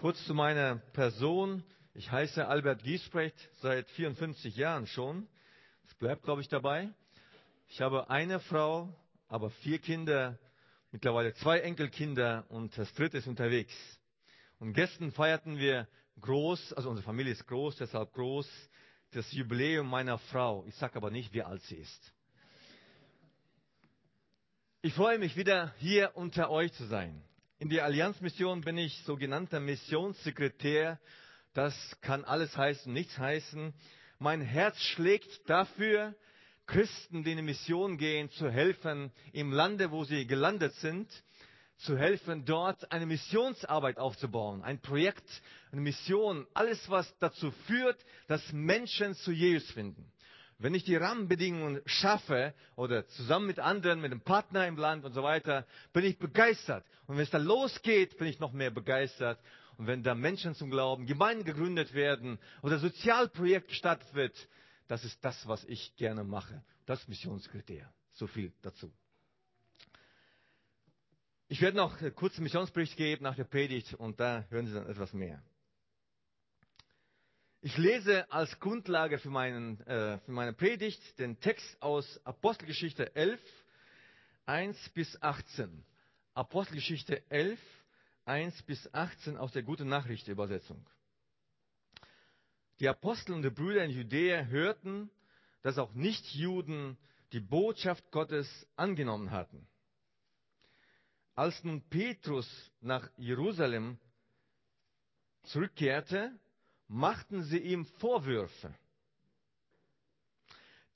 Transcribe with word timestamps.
Kurz 0.00 0.24
zu 0.24 0.32
meiner 0.32 0.76
Person. 0.94 1.62
Ich 1.92 2.10
heiße 2.10 2.48
Albert 2.48 2.82
Giesbrecht 2.82 3.36
seit 3.60 3.86
54 3.90 4.56
Jahren 4.56 4.86
schon. 4.86 5.28
Es 5.86 5.94
bleibt, 5.96 6.22
glaube 6.22 6.40
ich, 6.40 6.48
dabei. 6.48 6.88
Ich 7.68 7.82
habe 7.82 8.08
eine 8.08 8.40
Frau, 8.40 8.88
aber 9.28 9.50
vier 9.50 9.78
Kinder, 9.78 10.38
mittlerweile 10.90 11.34
zwei 11.34 11.60
Enkelkinder 11.60 12.46
und 12.48 12.78
das 12.78 12.90
dritte 12.94 13.18
ist 13.18 13.26
unterwegs. 13.26 13.74
Und 14.58 14.72
gestern 14.72 15.12
feierten 15.12 15.58
wir 15.58 15.86
groß, 16.22 16.72
also 16.72 16.88
unsere 16.88 17.04
Familie 17.04 17.32
ist 17.32 17.46
groß, 17.46 17.76
deshalb 17.76 18.14
groß, 18.14 18.48
das 19.10 19.30
Jubiläum 19.32 19.86
meiner 19.86 20.16
Frau. 20.16 20.64
Ich 20.66 20.76
sage 20.76 20.96
aber 20.96 21.10
nicht, 21.10 21.34
wie 21.34 21.42
alt 21.42 21.60
sie 21.64 21.76
ist. 21.76 22.14
Ich 24.80 24.94
freue 24.94 25.18
mich 25.18 25.36
wieder 25.36 25.74
hier 25.76 26.12
unter 26.14 26.48
euch 26.48 26.72
zu 26.72 26.86
sein. 26.86 27.22
In 27.60 27.68
der 27.68 27.84
Allianzmission 27.84 28.62
bin 28.62 28.78
ich 28.78 29.02
sogenannter 29.04 29.60
Missionssekretär. 29.60 30.98
Das 31.52 31.74
kann 32.00 32.24
alles 32.24 32.56
heißen, 32.56 32.90
nichts 32.90 33.18
heißen. 33.18 33.74
Mein 34.18 34.40
Herz 34.40 34.80
schlägt 34.80 35.28
dafür, 35.46 36.14
Christen, 36.64 37.22
die 37.22 37.32
in 37.32 37.36
die 37.36 37.42
Mission 37.42 37.98
gehen, 37.98 38.30
zu 38.30 38.50
helfen, 38.50 39.12
im 39.34 39.52
Lande, 39.52 39.90
wo 39.90 40.04
sie 40.04 40.26
gelandet 40.26 40.72
sind, 40.76 41.06
zu 41.76 41.98
helfen, 41.98 42.46
dort 42.46 42.90
eine 42.92 43.04
Missionsarbeit 43.04 43.98
aufzubauen, 43.98 44.62
ein 44.62 44.80
Projekt, 44.80 45.28
eine 45.70 45.82
Mission, 45.82 46.46
alles, 46.54 46.88
was 46.88 47.14
dazu 47.18 47.50
führt, 47.66 48.02
dass 48.26 48.54
Menschen 48.54 49.14
zu 49.16 49.32
Jesus 49.32 49.70
finden. 49.72 50.10
Wenn 50.60 50.74
ich 50.74 50.84
die 50.84 50.96
Rahmenbedingungen 50.96 51.80
schaffe 51.86 52.52
oder 52.76 53.06
zusammen 53.08 53.46
mit 53.46 53.58
anderen, 53.58 54.02
mit 54.02 54.12
einem 54.12 54.20
Partner 54.20 54.66
im 54.66 54.76
Land 54.76 55.06
und 55.06 55.14
so 55.14 55.22
weiter, 55.22 55.66
bin 55.94 56.04
ich 56.04 56.18
begeistert. 56.18 56.84
Und 57.06 57.16
wenn 57.16 57.24
es 57.24 57.30
dann 57.30 57.44
losgeht, 57.44 58.18
bin 58.18 58.26
ich 58.26 58.40
noch 58.40 58.52
mehr 58.52 58.70
begeistert. 58.70 59.40
Und 59.78 59.86
wenn 59.86 60.02
da 60.02 60.14
Menschen 60.14 60.54
zum 60.54 60.70
Glauben, 60.70 61.06
Gemeinden 61.06 61.44
gegründet 61.44 61.94
werden 61.94 62.38
oder 62.60 62.78
Sozialprojekt 62.78 63.68
gestartet 63.68 64.12
wird, 64.12 64.36
das 64.86 65.02
ist 65.02 65.24
das, 65.24 65.48
was 65.48 65.64
ich 65.64 65.96
gerne 65.96 66.24
mache. 66.24 66.62
Das 66.84 67.08
Missionskriterium. 67.08 67.88
So 68.12 68.26
viel 68.26 68.52
dazu. 68.60 68.92
Ich 71.48 71.62
werde 71.62 71.78
noch 71.78 72.02
einen 72.02 72.14
kurzen 72.14 72.42
Missionsbericht 72.42 72.98
geben 72.98 73.24
nach 73.24 73.34
der 73.34 73.44
Predigt 73.44 73.94
und 73.94 74.20
da 74.20 74.44
hören 74.50 74.66
Sie 74.66 74.74
dann 74.74 74.86
etwas 74.86 75.14
mehr. 75.14 75.42
Ich 77.62 77.76
lese 77.76 78.30
als 78.32 78.58
Grundlage 78.58 79.18
für, 79.18 79.28
meinen, 79.28 79.78
äh, 79.86 80.16
für 80.20 80.32
meine 80.32 80.54
Predigt 80.54 81.18
den 81.18 81.38
Text 81.40 81.82
aus 81.82 82.18
Apostelgeschichte 82.24 83.14
11, 83.14 83.38
1 84.46 84.88
bis 84.94 85.22
18. 85.22 85.84
Apostelgeschichte 86.32 87.22
11, 87.30 87.60
1 88.24 88.62
bis 88.62 88.94
18 88.94 89.36
aus 89.36 89.52
der 89.52 89.62
Gute 89.62 89.84
Nachricht 89.84 90.26
Übersetzung. 90.28 90.86
Die 92.78 92.88
Apostel 92.88 93.34
und 93.34 93.42
die 93.42 93.50
Brüder 93.50 93.84
in 93.84 93.90
Judäa 93.90 94.44
hörten, 94.44 95.10
dass 95.60 95.76
auch 95.76 95.92
Nichtjuden 95.92 96.96
die 97.34 97.40
Botschaft 97.40 98.10
Gottes 98.10 98.48
angenommen 98.76 99.32
hatten. 99.32 99.68
Als 101.34 101.62
nun 101.62 101.82
Petrus 101.90 102.48
nach 102.80 103.10
Jerusalem 103.18 103.98
zurückkehrte, 105.42 106.32
machten 106.90 107.44
sie 107.44 107.58
ihm 107.58 107.86
Vorwürfe. 108.00 108.74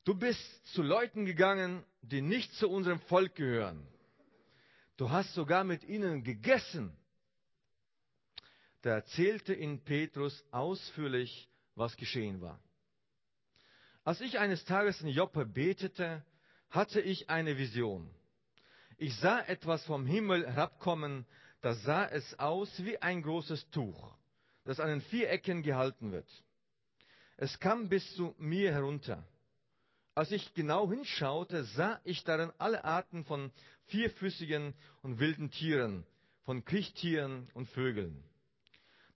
Du 0.04 0.14
bist 0.14 0.66
zu 0.74 0.82
Leuten 0.82 1.24
gegangen, 1.24 1.84
die 2.02 2.20
nicht 2.20 2.52
zu 2.54 2.68
unserem 2.68 2.98
Volk 3.02 3.36
gehören. 3.36 3.86
Du 4.96 5.10
hast 5.10 5.32
sogar 5.34 5.62
mit 5.62 5.84
ihnen 5.84 6.24
gegessen. 6.24 6.94
Da 8.82 8.90
erzählte 8.90 9.54
ihnen 9.54 9.82
Petrus 9.84 10.44
ausführlich, 10.50 11.48
was 11.76 11.96
geschehen 11.96 12.40
war. 12.40 12.60
Als 14.02 14.20
ich 14.20 14.38
eines 14.38 14.64
Tages 14.64 15.00
in 15.00 15.08
Joppe 15.08 15.46
betete, 15.46 16.24
hatte 16.70 17.00
ich 17.00 17.30
eine 17.30 17.56
Vision. 17.56 18.10
Ich 18.98 19.16
sah 19.16 19.40
etwas 19.40 19.84
vom 19.84 20.06
Himmel 20.06 20.46
herabkommen, 20.46 21.24
da 21.62 21.74
sah 21.74 22.04
es 22.04 22.38
aus 22.38 22.84
wie 22.84 22.98
ein 22.98 23.22
großes 23.22 23.70
Tuch 23.70 24.14
das 24.64 24.80
an 24.80 24.88
den 24.88 25.00
vier 25.02 25.30
Ecken 25.30 25.62
gehalten 25.62 26.12
wird. 26.12 26.28
Es 27.36 27.58
kam 27.60 27.88
bis 27.88 28.14
zu 28.14 28.34
mir 28.38 28.72
herunter. 28.72 29.24
Als 30.14 30.30
ich 30.30 30.54
genau 30.54 30.88
hinschaute, 30.90 31.64
sah 31.64 32.00
ich 32.04 32.22
darin 32.24 32.52
alle 32.58 32.84
Arten 32.84 33.24
von 33.24 33.50
vierfüßigen 33.86 34.74
und 35.02 35.18
wilden 35.18 35.50
Tieren, 35.50 36.06
von 36.44 36.64
Kriechtieren 36.64 37.48
und 37.54 37.68
Vögeln. 37.70 38.22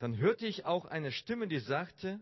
Dann 0.00 0.16
hörte 0.16 0.46
ich 0.46 0.64
auch 0.64 0.84
eine 0.86 1.12
Stimme, 1.12 1.46
die 1.46 1.60
sagte, 1.60 2.20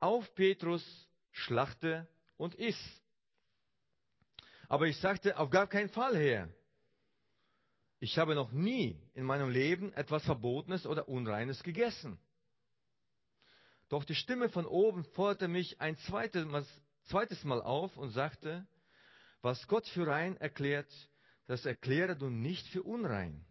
auf 0.00 0.34
Petrus, 0.34 0.84
schlachte 1.30 2.06
und 2.36 2.54
iss. 2.56 2.78
Aber 4.68 4.86
ich 4.86 4.96
sagte, 4.98 5.38
auf 5.38 5.50
gar 5.50 5.66
keinen 5.66 5.88
Fall 5.88 6.16
her. 6.16 6.48
Ich 8.00 8.18
habe 8.18 8.34
noch 8.34 8.52
nie 8.52 9.00
in 9.14 9.24
meinem 9.24 9.50
Leben 9.50 9.92
etwas 9.92 10.24
Verbotenes 10.24 10.86
oder 10.86 11.08
Unreines 11.08 11.62
gegessen. 11.62 12.18
Doch 13.94 14.02
die 14.02 14.16
Stimme 14.16 14.48
von 14.48 14.66
oben 14.66 15.04
forderte 15.04 15.46
mich 15.46 15.80
ein 15.80 15.96
zweites 15.98 17.44
Mal, 17.44 17.62
auf 17.62 17.96
und 17.96 18.10
sagte, 18.10 18.66
was 19.40 19.68
Gott 19.68 19.86
für 19.86 20.08
rein 20.08 20.36
erklärt, 20.38 20.88
das 21.46 21.64
erkläre 21.64 22.16
du 22.16 22.28
nicht 22.28 22.66
für 22.70 22.82
unrein. 22.82 23.44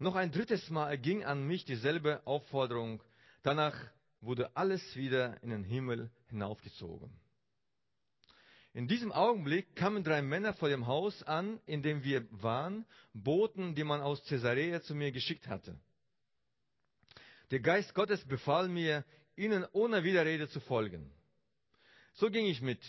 Noch 0.00 0.16
ein 0.16 0.32
drittes 0.32 0.68
Mal 0.68 0.90
erging 0.90 1.22
an 1.22 1.46
mich 1.46 1.64
dieselbe 1.64 2.26
Aufforderung. 2.26 3.04
Danach 3.44 3.76
wurde 4.20 4.50
alles 4.56 4.96
wieder 4.96 5.40
in 5.44 5.50
den 5.50 5.62
Himmel 5.62 6.10
hinaufgezogen. 6.26 7.12
In 8.74 8.88
diesem 8.88 9.12
Augenblick 9.12 9.76
kamen 9.76 10.02
drei 10.02 10.22
Männer 10.22 10.54
vor 10.54 10.70
dem 10.70 10.88
Haus 10.88 11.22
an, 11.22 11.60
in 11.66 11.84
dem 11.84 12.02
wir 12.02 12.26
waren, 12.32 12.84
Boten, 13.14 13.76
die 13.76 13.84
man 13.84 14.00
aus 14.00 14.24
Caesarea 14.24 14.82
zu 14.82 14.96
mir 14.96 15.12
geschickt 15.12 15.46
hatte. 15.46 15.78
Der 17.52 17.60
Geist 17.60 17.94
Gottes 17.94 18.26
befahl 18.26 18.66
mir, 18.66 19.04
ihnen 19.42 19.66
ohne 19.72 20.04
Widerrede 20.04 20.48
zu 20.48 20.60
folgen. 20.60 21.10
So 22.14 22.30
ging 22.30 22.46
ich 22.46 22.62
mit. 22.62 22.80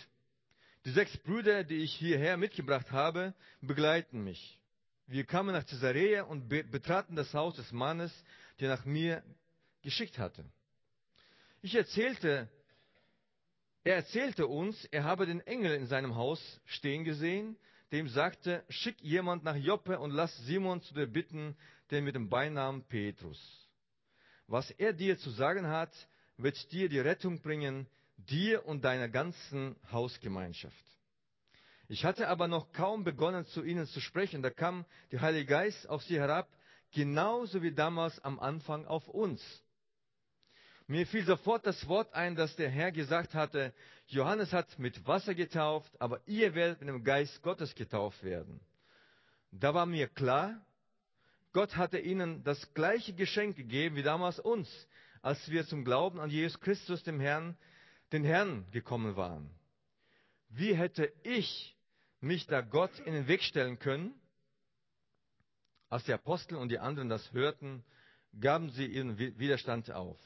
Die 0.84 0.90
sechs 0.90 1.16
Brüder, 1.18 1.64
die 1.64 1.78
ich 1.78 1.94
hierher 1.94 2.36
mitgebracht 2.36 2.90
habe, 2.92 3.34
begleiten 3.60 4.22
mich. 4.22 4.60
Wir 5.06 5.24
kamen 5.24 5.52
nach 5.52 5.66
Caesarea 5.66 6.22
und 6.22 6.48
betraten 6.48 7.16
das 7.16 7.32
Haus 7.34 7.56
des 7.56 7.72
Mannes, 7.72 8.12
der 8.60 8.68
nach 8.68 8.84
mir 8.84 9.22
geschickt 9.82 10.18
hatte. 10.18 10.44
Ich 11.60 11.74
erzählte, 11.74 12.48
er 13.82 13.96
erzählte 13.96 14.46
uns, 14.46 14.84
er 14.86 15.04
habe 15.04 15.26
den 15.26 15.40
Engel 15.40 15.74
in 15.74 15.86
seinem 15.86 16.14
Haus 16.14 16.60
stehen 16.66 17.04
gesehen, 17.04 17.56
dem 17.92 18.08
sagte, 18.08 18.64
schick 18.68 19.00
jemand 19.00 19.44
nach 19.44 19.56
Joppe 19.56 19.98
und 19.98 20.10
lass 20.10 20.36
Simon 20.46 20.80
zu 20.82 20.94
dir 20.94 21.06
bitten, 21.06 21.56
den 21.90 22.04
mit 22.04 22.14
dem 22.14 22.28
Beinamen 22.28 22.82
Petrus. 22.84 23.38
Was 24.46 24.70
er 24.70 24.92
dir 24.92 25.18
zu 25.18 25.30
sagen 25.30 25.66
hat, 25.66 25.92
wird 26.36 26.72
dir 26.72 26.88
die 26.88 27.00
Rettung 27.00 27.40
bringen, 27.40 27.86
dir 28.16 28.66
und 28.66 28.84
deiner 28.84 29.08
ganzen 29.08 29.76
Hausgemeinschaft. 29.90 30.84
Ich 31.88 32.04
hatte 32.04 32.28
aber 32.28 32.48
noch 32.48 32.72
kaum 32.72 33.04
begonnen, 33.04 33.44
zu 33.46 33.62
ihnen 33.62 33.86
zu 33.86 34.00
sprechen, 34.00 34.42
da 34.42 34.50
kam 34.50 34.84
der 35.12 35.20
Heilige 35.20 35.46
Geist 35.46 35.88
auf 35.88 36.02
sie 36.02 36.18
herab, 36.18 36.48
genauso 36.92 37.62
wie 37.62 37.72
damals 37.72 38.18
am 38.24 38.40
Anfang 38.40 38.86
auf 38.86 39.06
uns. 39.08 39.42
Mir 40.86 41.06
fiel 41.06 41.24
sofort 41.24 41.66
das 41.66 41.86
Wort 41.88 42.12
ein, 42.14 42.36
das 42.36 42.56
der 42.56 42.68
Herr 42.68 42.92
gesagt 42.92 43.34
hatte, 43.34 43.72
Johannes 44.06 44.52
hat 44.52 44.78
mit 44.78 45.06
Wasser 45.06 45.34
getauft, 45.34 45.90
aber 45.98 46.20
ihr 46.26 46.54
werdet 46.54 46.80
mit 46.80 46.88
dem 46.88 47.04
Geist 47.04 47.42
Gottes 47.42 47.74
getauft 47.74 48.22
werden. 48.22 48.60
Da 49.50 49.72
war 49.72 49.86
mir 49.86 50.08
klar, 50.08 50.60
Gott 51.52 51.76
hatte 51.76 51.98
ihnen 51.98 52.42
das 52.44 52.74
gleiche 52.74 53.14
Geschenk 53.14 53.56
gegeben 53.56 53.96
wie 53.96 54.02
damals 54.02 54.38
uns, 54.40 54.68
als 55.24 55.50
wir 55.50 55.66
zum 55.66 55.86
Glauben 55.86 56.20
an 56.20 56.28
Jesus 56.28 56.60
Christus, 56.60 57.02
dem 57.02 57.18
Herrn, 57.18 57.56
den 58.12 58.24
Herrn 58.24 58.70
gekommen 58.72 59.16
waren. 59.16 59.48
Wie 60.50 60.76
hätte 60.76 61.10
ich 61.22 61.74
mich 62.20 62.46
da 62.46 62.60
Gott 62.60 62.98
in 62.98 63.14
den 63.14 63.26
Weg 63.26 63.42
stellen 63.42 63.78
können? 63.78 64.14
Als 65.88 66.04
die 66.04 66.12
Apostel 66.12 66.56
und 66.56 66.68
die 66.68 66.78
anderen 66.78 67.08
das 67.08 67.32
hörten, 67.32 67.82
gaben 68.38 68.68
sie 68.68 68.84
ihren 68.84 69.16
Widerstand 69.16 69.90
auf. 69.90 70.18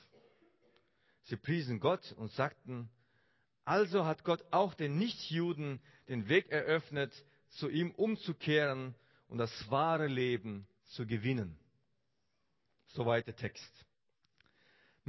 Sie 1.26 1.36
priesen 1.36 1.78
Gott 1.78 2.10
und 2.16 2.32
sagten, 2.32 2.90
also 3.64 4.04
hat 4.04 4.24
Gott 4.24 4.44
auch 4.50 4.74
den 4.74 4.98
Nichtjuden 4.98 5.80
den 6.08 6.28
Weg 6.28 6.50
eröffnet, 6.50 7.12
zu 7.50 7.68
ihm 7.68 7.92
umzukehren 7.92 8.96
und 9.28 9.38
das 9.38 9.70
wahre 9.70 10.08
Leben 10.08 10.66
zu 10.86 11.06
gewinnen. 11.06 11.56
Soweit 12.88 13.28
der 13.28 13.36
Text. 13.36 13.87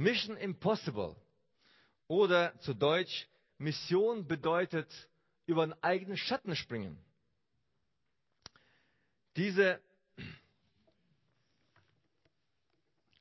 Mission 0.00 0.38
Impossible 0.38 1.14
oder 2.08 2.58
zu 2.60 2.72
Deutsch 2.72 3.28
Mission 3.58 4.26
bedeutet 4.26 4.88
über 5.44 5.62
einen 5.62 5.74
eigenen 5.82 6.16
Schatten 6.16 6.56
springen. 6.56 6.96
Diese 9.36 9.78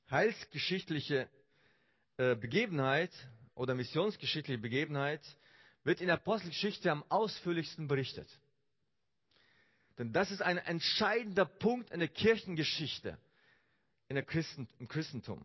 heilsgeschichtliche 0.09 1.27
äh, 2.15 2.37
Begebenheit 2.37 3.11
oder 3.55 3.75
missionsgeschichtliche 3.75 4.61
Begebenheit 4.61 5.21
wird 5.83 5.99
in 5.99 6.07
der 6.07 6.15
Apostelgeschichte 6.15 6.89
am 6.89 7.03
ausführlichsten 7.09 7.89
berichtet. 7.89 8.29
Denn 9.97 10.13
das 10.13 10.31
ist 10.31 10.41
ein 10.41 10.57
entscheidender 10.57 11.43
Punkt 11.43 11.91
in 11.91 11.99
der 11.99 12.07
Kirchengeschichte, 12.07 13.17
in 14.07 14.15
der 14.15 14.23
Christen, 14.23 14.69
im 14.79 14.87
Christentum. 14.87 15.43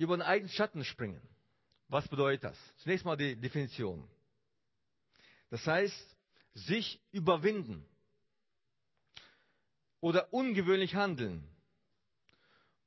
Über 0.00 0.16
den 0.16 0.22
eigenen 0.22 0.50
Schatten 0.50 0.82
springen. 0.82 1.20
Was 1.88 2.08
bedeutet 2.08 2.44
das? 2.44 2.58
Zunächst 2.78 3.04
mal 3.04 3.18
die 3.18 3.36
Definition. 3.36 4.08
Das 5.50 5.66
heißt, 5.66 6.16
sich 6.54 6.98
überwinden 7.12 7.84
oder 10.00 10.32
ungewöhnlich 10.32 10.94
handeln 10.94 11.46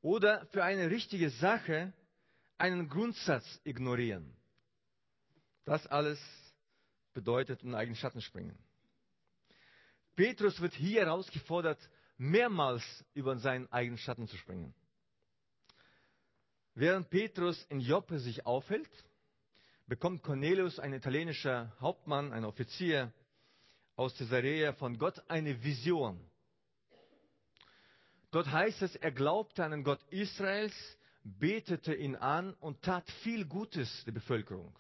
oder 0.01 0.48
für 0.48 0.63
eine 0.63 0.89
richtige 0.89 1.30
Sache 1.30 1.94
einen 2.57 2.89
Grundsatz 2.89 3.45
ignorieren. 3.63 4.36
Das 5.65 5.86
alles 5.86 6.19
bedeutet 7.13 7.62
in 7.62 7.75
eigenen 7.75 7.95
Schatten 7.95 8.21
springen. 8.21 8.57
Petrus 10.15 10.60
wird 10.62 10.74
hier 10.74 11.01
herausgefordert, 11.01 11.77
mehrmals 12.18 12.83
über 13.13 13.38
seinen 13.38 13.71
eigenen 13.71 14.00
Schatten 14.00 14.27
zu 14.27 14.36
springen. 14.36 14.74
Während 16.75 17.10
Petrus 17.10 17.64
in 17.70 17.80
Joppe 17.80 18.20
sich 18.20 18.46
aufhält, 18.46 18.90
bekommt 19.86 20.24
Cornelius, 20.24 20.80
ein 20.80 20.94
italienischer 20.94 21.72
Hauptmann, 21.80 22.34
ein 22.34 22.46
Offizier 22.46 23.14
aus 23.96 24.18
Caesarea, 24.18 24.74
von 24.74 24.98
Gott 24.98 25.22
eine 25.30 25.64
Vision. 25.64 26.20
Dort 28.31 28.52
heißt 28.52 28.81
es, 28.81 28.96
er 28.96 29.12
glaubte 29.12 29.64
an 29.64 29.70
den 29.70 29.84
Gott 29.84 30.02
Israels, 30.10 30.74
betete 31.24 31.94
ihn 31.94 32.16
an 32.16 32.56
und 32.56 32.81
tat 32.81 33.08
viel 33.22 33.46
Gutes 33.46 34.04
der 34.06 34.12
Bevölkerung. 34.14 34.75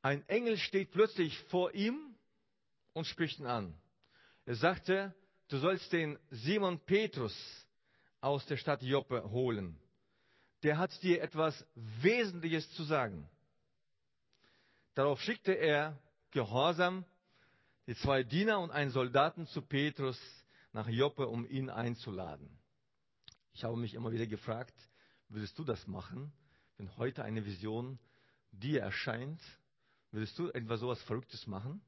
Ein 0.00 0.26
Engel 0.28 0.56
steht 0.56 0.90
plötzlich 0.90 1.38
vor 1.44 1.74
ihm 1.74 2.16
und 2.94 3.06
spricht 3.06 3.38
ihn 3.38 3.46
an. 3.46 3.74
Er 4.46 4.56
sagte, 4.56 5.14
du 5.48 5.58
sollst 5.58 5.92
den 5.92 6.18
Simon 6.30 6.80
Petrus 6.80 7.36
aus 8.22 8.46
der 8.46 8.56
Stadt 8.56 8.82
Joppe 8.82 9.30
holen. 9.30 9.76
Der 10.62 10.78
hat 10.78 11.02
dir 11.02 11.20
etwas 11.20 11.66
Wesentliches 11.74 12.70
zu 12.72 12.84
sagen. 12.84 13.28
Darauf 14.94 15.20
schickte 15.20 15.52
er 15.52 15.98
gehorsam 16.30 17.04
die 17.86 17.96
zwei 17.96 18.22
Diener 18.22 18.60
und 18.60 18.70
einen 18.70 18.92
Soldaten 18.92 19.46
zu 19.48 19.60
Petrus 19.60 20.18
nach 20.72 20.88
Joppe, 20.88 21.26
um 21.26 21.46
ihn 21.48 21.68
einzuladen. 21.68 22.48
Ich 23.54 23.64
habe 23.64 23.76
mich 23.76 23.94
immer 23.94 24.12
wieder 24.12 24.26
gefragt, 24.26 24.74
würdest 25.28 25.58
du 25.58 25.64
das 25.64 25.86
machen, 25.88 26.32
wenn 26.76 26.96
heute 26.96 27.24
eine 27.24 27.44
Vision 27.44 27.98
dir 28.52 28.82
erscheint? 28.82 29.40
Würdest 30.12 30.38
du 30.38 30.48
etwas 30.50 30.78
sowas 30.78 31.02
Verrücktes 31.02 31.46
machen? 31.48 31.82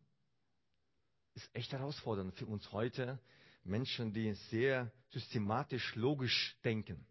Ist 1.35 1.49
echt 1.55 1.73
herausfordernd 1.73 2.35
für 2.35 2.47
uns 2.47 2.73
heute, 2.73 3.21
Menschen, 3.65 4.13
die 4.13 4.33
sehr 4.51 4.91
systematisch, 5.11 5.95
logisch 5.95 6.57
denken. 6.65 7.07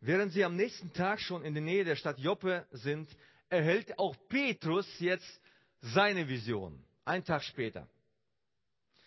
Während 0.00 0.32
sie 0.32 0.44
am 0.44 0.56
nächsten 0.56 0.92
Tag 0.92 1.20
schon 1.20 1.44
in 1.44 1.54
der 1.54 1.62
Nähe 1.62 1.84
der 1.84 1.96
Stadt 1.96 2.18
Joppe 2.18 2.66
sind, 2.72 3.08
erhält 3.50 3.98
auch 3.98 4.16
Petrus 4.28 4.86
jetzt 4.98 5.40
seine 5.80 6.26
Vision. 6.28 6.82
Ein 7.04 7.24
Tag 7.24 7.42
später. 7.42 7.86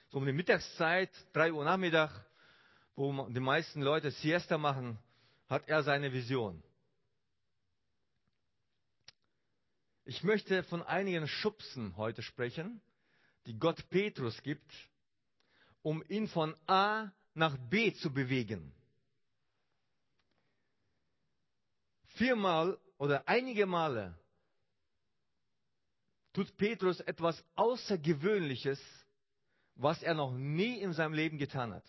So 0.10 0.19
um 0.19 0.25
die 0.25 0.33
Mittagszeit, 0.33 1.10
drei 1.33 1.51
Uhr 1.51 1.65
Nachmittag, 1.65 2.12
wo 2.95 3.27
die 3.27 3.39
meisten 3.39 3.81
Leute 3.81 4.12
Siesta 4.12 4.57
machen, 4.60 5.00
hat 5.50 5.68
er 5.68 5.81
seine 5.81 6.13
Vision. 6.13 6.62
Ich 10.06 10.21
möchte 10.24 10.63
von 10.63 10.83
einigen 10.83 11.27
Schubsen 11.27 11.95
heute 11.98 12.21
sprechen, 12.21 12.81
die 13.45 13.57
Gott 13.57 13.90
Petrus 13.90 14.42
gibt, 14.44 14.72
um 15.81 16.04
ihn 16.07 16.28
von 16.28 16.56
A 16.68 17.12
nach 17.34 17.57
B 17.69 17.94
zu 17.94 18.12
bewegen. 18.12 18.74
Viermal 22.16 22.78
oder 22.98 23.28
einige 23.28 23.66
Male 23.66 24.18
tut 26.31 26.56
Petrus 26.57 27.00
etwas 27.01 27.44
Außergewöhnliches, 27.56 28.80
was 29.75 30.01
er 30.04 30.13
noch 30.13 30.31
nie 30.31 30.80
in 30.80 30.94
seinem 30.94 31.13
Leben 31.13 31.38
getan 31.38 31.74
hat. 31.74 31.86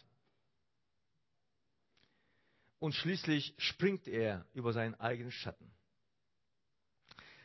Und 2.79 2.95
schließlich 2.95 3.55
springt 3.59 4.07
er 4.09 4.47
über 4.53 4.73
seinen 4.73 4.95
eigenen 4.97 5.33
Schatten. 5.33 5.71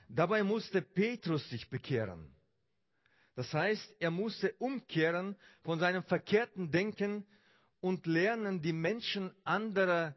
Dabei 0.09 0.44
musste 0.44 0.81
Petrus 0.81 1.47
sich 1.50 1.69
bekehren. 1.69 2.35
Das 3.39 3.53
heißt, 3.53 3.95
er 4.01 4.12
musste 4.12 4.51
umkehren 4.56 5.38
von 5.63 5.80
seinem 5.80 6.03
verkehrten 6.03 6.71
Denken 6.71 7.25
und 7.80 8.06
lernen, 8.06 8.62
die 8.62 8.74
Menschen 8.74 9.33
anderer 9.45 10.13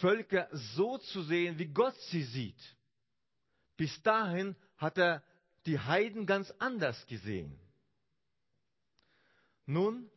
Völker 0.00 0.48
so 0.50 0.96
zu 0.96 1.24
sehen, 1.24 1.58
wie 1.58 1.66
Gott 1.66 1.94
sie 2.08 2.22
sieht. 2.22 2.76
Bis 3.76 4.00
dahin 4.00 4.56
hat 4.78 4.96
er 4.96 5.22
die 5.66 5.78
Heiden 5.78 6.24
ganz 6.24 6.50
anders 6.52 7.06
gesehen. 7.06 7.54
Nun 9.66 10.10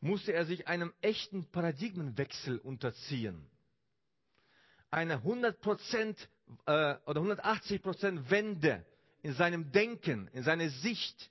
musste 0.00 0.32
er 0.32 0.46
sich 0.46 0.66
einem 0.66 0.92
echten 1.00 1.48
Paradigmenwechsel 1.52 2.58
unterziehen. 2.58 3.48
Eine 4.90 5.18
100% 5.18 6.16
äh, 6.66 6.96
oder 7.06 7.20
180% 7.20 8.30
Wende 8.30 8.84
in 9.24 9.32
seinem 9.32 9.72
Denken, 9.72 10.28
in 10.34 10.42
seiner 10.42 10.68
Sicht, 10.68 11.30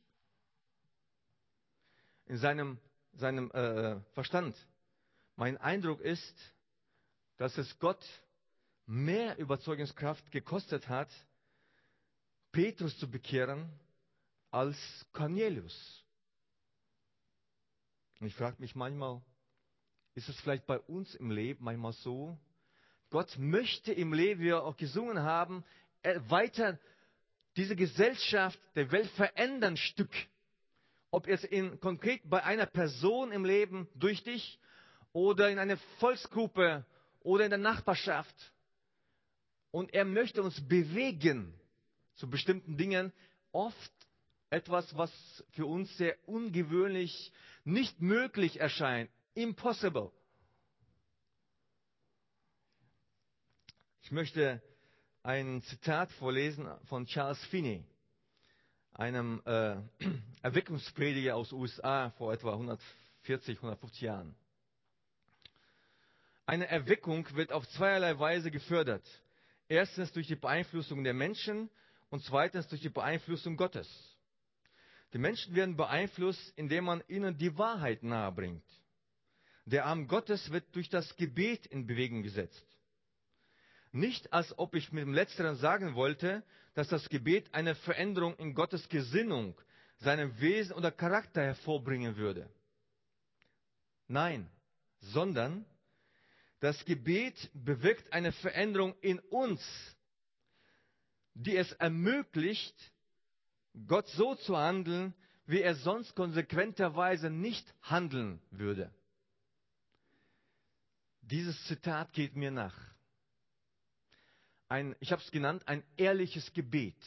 in 2.26 2.40
seinem, 2.40 2.80
seinem 3.14 3.52
äh, 3.52 4.00
Verstand. 4.16 4.56
Mein 5.36 5.58
Eindruck 5.58 6.02
ist, 6.02 6.34
dass 7.38 7.56
es 7.60 7.78
Gott 7.78 8.04
mehr 8.88 9.38
Überzeugungskraft 9.38 10.32
gekostet 10.32 10.90
hat, 10.90 11.10
Petrus 12.52 12.98
zu 12.98 13.08
bekehren, 13.08 13.70
als 14.50 14.76
Cornelius. 15.14 16.04
Und 18.20 18.26
ich 18.26 18.34
frage 18.34 18.56
mich 18.60 18.74
manchmal, 18.74 19.22
ist 20.16 20.30
es 20.30 20.40
vielleicht 20.42 20.66
bei 20.66 20.80
uns 20.80 21.14
im 21.14 21.30
Leben 21.30 21.64
manchmal 21.64 21.94
so, 21.94 22.40
Gott 23.12 23.38
möchte 23.38 23.94
im 23.94 24.14
Leben, 24.14 24.42
wie 24.42 24.46
wir 24.46 24.64
auch 24.64 24.78
gesungen 24.78 25.20
haben, 25.20 25.64
weiter 26.28 26.80
diese 27.56 27.76
Gesellschaft 27.76 28.60
der 28.76 28.92
Welt 28.92 29.10
verändern 29.12 29.78
Stück. 29.78 30.12
Ob 31.12 31.28
jetzt 31.28 31.46
in, 31.46 31.80
konkret 31.80 32.22
bei 32.30 32.44
einer 32.44 32.66
Person 32.66 33.32
im 33.32 33.46
Leben 33.46 33.88
durch 33.96 34.24
dich 34.24 34.60
oder 35.12 35.50
in 35.50 35.60
einer 35.60 35.78
Volksgruppe 36.00 36.86
oder 37.20 37.44
in 37.46 37.52
der 37.52 37.60
Nachbarschaft. 37.60 38.36
Und 39.72 39.94
er 39.94 40.06
möchte 40.06 40.42
uns 40.42 40.60
bewegen 40.68 41.54
zu 42.16 42.30
bestimmten 42.30 42.78
Dingen. 42.78 43.12
Oft 43.52 43.92
etwas, 44.50 44.96
was 44.98 45.12
für 45.52 45.66
uns 45.66 45.96
sehr 45.98 46.18
ungewöhnlich, 46.28 47.32
nicht 47.64 48.02
möglich 48.02 48.60
erscheint. 48.60 49.10
Impossible. 49.36 50.12
Ich 54.02 54.12
möchte 54.12 54.62
ein 55.24 55.62
Zitat 55.64 56.12
vorlesen 56.14 56.68
von 56.90 57.06
Charles 57.06 57.42
Finney, 57.46 57.86
einem 58.94 59.42
äh, 59.46 59.78
Erweckungsprediger 60.44 61.38
aus 61.38 61.54
USA 61.54 62.10
vor 62.12 62.34
etwa 62.34 62.52
140, 62.52 63.58
150 63.58 64.02
Jahren. 64.02 64.36
Eine 66.46 66.68
Erweckung 66.68 67.26
wird 67.36 67.54
auf 67.54 67.68
zweierlei 67.70 68.20
Weise 68.20 68.52
gefördert. 68.52 69.06
Erstens 69.70 70.12
durch 70.12 70.28
die 70.28 70.36
Beeinflussung 70.36 71.06
der 71.06 71.14
Menschen 71.14 71.70
und 72.10 72.22
zweitens 72.26 72.68
durch 72.68 72.82
die 72.82 72.90
Beeinflussung 72.90 73.56
Gottes. 73.56 73.88
Die 75.14 75.20
Menschen 75.20 75.56
werden 75.56 75.78
beeinflusst, 75.78 76.52
indem 76.58 76.84
man 76.84 77.02
ihnen 77.08 77.38
die 77.38 77.58
Wahrheit 77.58 78.04
nahebringt. 78.04 78.66
Der 79.66 79.86
Arm 79.86 80.10
Gottes 80.10 80.52
wird 80.52 80.76
durch 80.76 80.90
das 80.90 81.16
Gebet 81.16 81.66
in 81.68 81.88
Bewegung 81.88 82.24
gesetzt. 82.24 82.66
Nicht 83.94 84.34
als 84.34 84.58
ob 84.58 84.74
ich 84.74 84.92
mit 84.92 85.04
dem 85.04 85.14
Letzteren 85.14 85.56
sagen 85.56 85.94
wollte, 85.94 86.44
dass 86.74 86.88
das 86.90 87.08
Gebet 87.10 87.54
eine 87.54 87.76
Veränderung 87.76 88.36
in 88.38 88.56
Gottes 88.56 88.90
Gesinnung, 88.90 89.56
seinem 90.00 90.40
Wesen 90.42 90.74
oder 90.74 90.92
Charakter 90.92 91.44
hervorbringen 91.44 92.18
würde. 92.18 92.50
Nein, 94.08 94.50
sondern 95.00 95.64
das 96.60 96.84
Gebet 96.86 97.52
bewirkt 97.54 98.12
eine 98.12 98.32
Veränderung 98.32 98.96
in 99.02 99.20
uns, 99.20 99.62
die 101.36 101.56
es 101.56 101.72
ermöglicht, 101.74 102.76
Gott 103.88 104.08
so 104.10 104.34
zu 104.36 104.58
handeln, 104.58 105.14
wie 105.46 105.62
er 105.62 105.76
sonst 105.76 106.16
konsequenterweise 106.16 107.30
nicht 107.30 107.72
handeln 107.84 108.42
würde. 108.50 108.92
Dieses 111.22 111.64
Zitat 111.66 112.12
geht 112.14 112.36
mir 112.36 112.52
nach. 112.52 112.93
Ein, 114.74 114.96
ich 115.00 115.12
habe 115.12 115.22
es 115.22 115.30
genannt, 115.30 115.68
ein 115.68 115.84
ehrliches 115.98 116.52
Gebet. 116.52 116.98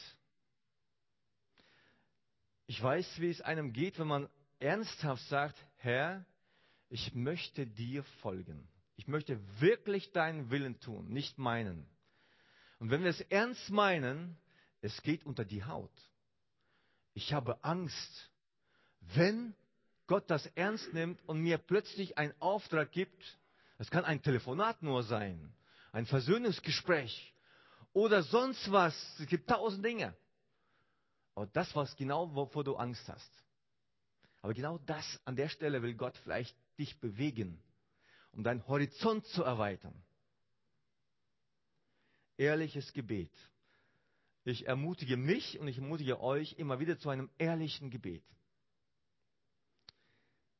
Ich 2.65 2.81
weiß, 2.81 3.19
wie 3.19 3.29
es 3.29 3.41
einem 3.41 3.73
geht, 3.73 3.99
wenn 3.99 4.07
man 4.07 4.29
ernsthaft 4.59 5.27
sagt, 5.27 5.57
Herr, 5.75 6.25
ich 6.87 7.13
möchte 7.13 7.67
dir 7.67 8.05
folgen. 8.21 8.65
Ich 8.95 9.09
möchte 9.09 9.37
wirklich 9.59 10.13
deinen 10.13 10.49
Willen 10.49 10.79
tun, 10.79 11.09
nicht 11.09 11.39
meinen. 11.39 11.85
Und 12.79 12.89
wenn 12.89 13.03
wir 13.03 13.09
es 13.09 13.19
ernst 13.19 13.69
meinen, 13.69 14.37
es 14.79 15.01
geht 15.01 15.25
unter 15.25 15.43
die 15.43 15.65
Haut. 15.65 15.91
Ich 17.15 17.33
habe 17.33 17.61
Angst, 17.65 18.31
wenn 19.01 19.53
Gott 20.07 20.29
das 20.31 20.45
ernst 20.55 20.93
nimmt 20.93 21.21
und 21.27 21.41
mir 21.41 21.57
plötzlich 21.57 22.17
einen 22.17 22.33
Auftrag 22.39 22.93
gibt, 22.93 23.37
es 23.77 23.91
kann 23.91 24.05
ein 24.05 24.21
Telefonat 24.21 24.81
nur 24.81 25.03
sein, 25.03 25.53
ein 25.91 26.05
Versöhnungsgespräch 26.05 27.33
oder 27.97 28.21
sonst 28.21 28.71
was. 28.71 28.95
Es 29.19 29.25
gibt 29.25 29.49
tausend 29.49 29.83
Dinge. 29.83 30.15
Aber 31.33 31.47
das, 31.47 31.75
was 31.75 31.95
genau, 31.95 32.31
wovor 32.35 32.63
du 32.63 32.75
Angst 32.75 33.09
hast. 33.09 33.31
Aber 34.43 34.53
genau 34.53 34.77
das, 34.77 35.19
an 35.25 35.35
der 35.35 35.49
Stelle 35.49 35.81
will 35.81 35.95
Gott 35.95 36.15
vielleicht 36.17 36.55
dich 36.77 36.99
bewegen, 36.99 37.59
um 38.33 38.43
deinen 38.43 38.65
Horizont 38.67 39.25
zu 39.25 39.41
erweitern. 39.41 39.99
Ehrliches 42.37 42.93
Gebet. 42.93 43.31
Ich 44.43 44.67
ermutige 44.67 45.17
mich 45.17 45.57
und 45.57 45.67
ich 45.67 45.79
ermutige 45.79 46.21
euch 46.21 46.53
immer 46.53 46.79
wieder 46.79 46.99
zu 46.99 47.09
einem 47.09 47.31
ehrlichen 47.39 47.89
Gebet. 47.89 48.23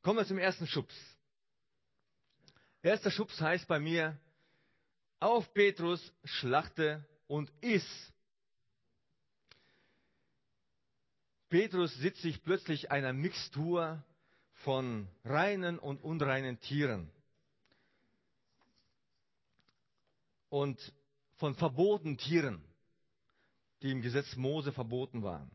Kommen 0.02 0.18
wir 0.18 0.26
zum 0.26 0.40
ersten 0.40 0.66
Schubs. 0.66 0.96
Erster 2.82 3.12
Schubs 3.12 3.40
heißt 3.40 3.68
bei 3.68 3.80
mir, 3.80 4.20
auf 5.20 5.54
Petrus, 5.54 6.12
schlachte 6.24 7.06
und 7.28 7.52
iss. 7.62 7.86
Petrus 11.50 11.94
sitzt 11.96 12.22
sich 12.22 12.44
plötzlich 12.44 12.92
einer 12.92 13.14
Mixtur 13.14 14.04
von 14.64 15.08
reinen 15.24 15.80
und 15.80 16.04
unreinen 16.04 16.60
Tieren 16.60 17.10
und 20.50 20.94
von 21.36 21.56
verbotenen 21.56 22.18
Tieren, 22.18 22.62
die 23.82 23.92
im 23.92 24.02
Gesetz 24.02 24.36
Mose 24.36 24.72
verboten 24.72 25.24
waren. 25.24 25.52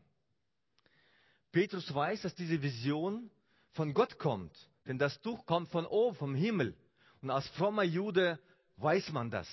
Petrus 1.51 1.93
weiß, 1.93 2.21
dass 2.23 2.33
diese 2.35 2.61
Vision 2.61 3.29
von 3.71 3.93
Gott 3.93 4.17
kommt, 4.17 4.55
denn 4.87 4.97
das 4.97 5.21
Tuch 5.21 5.45
kommt 5.45 5.69
von 5.69 5.85
oben, 5.85 6.15
vom 6.15 6.35
Himmel. 6.35 6.75
Und 7.21 7.29
als 7.29 7.47
frommer 7.49 7.83
Jude 7.83 8.39
weiß 8.77 9.11
man 9.11 9.29
das. 9.29 9.47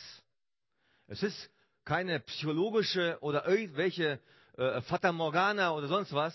Es 1.06 1.22
ist 1.22 1.50
keine 1.90 2.20
psychologische 2.20 3.18
oder 3.20 3.48
irgendwelche 3.48 4.20
äh, 4.56 4.80
Fata 4.82 5.10
Morgana 5.10 5.74
oder 5.74 5.88
sonst 5.88 6.12
was. 6.12 6.32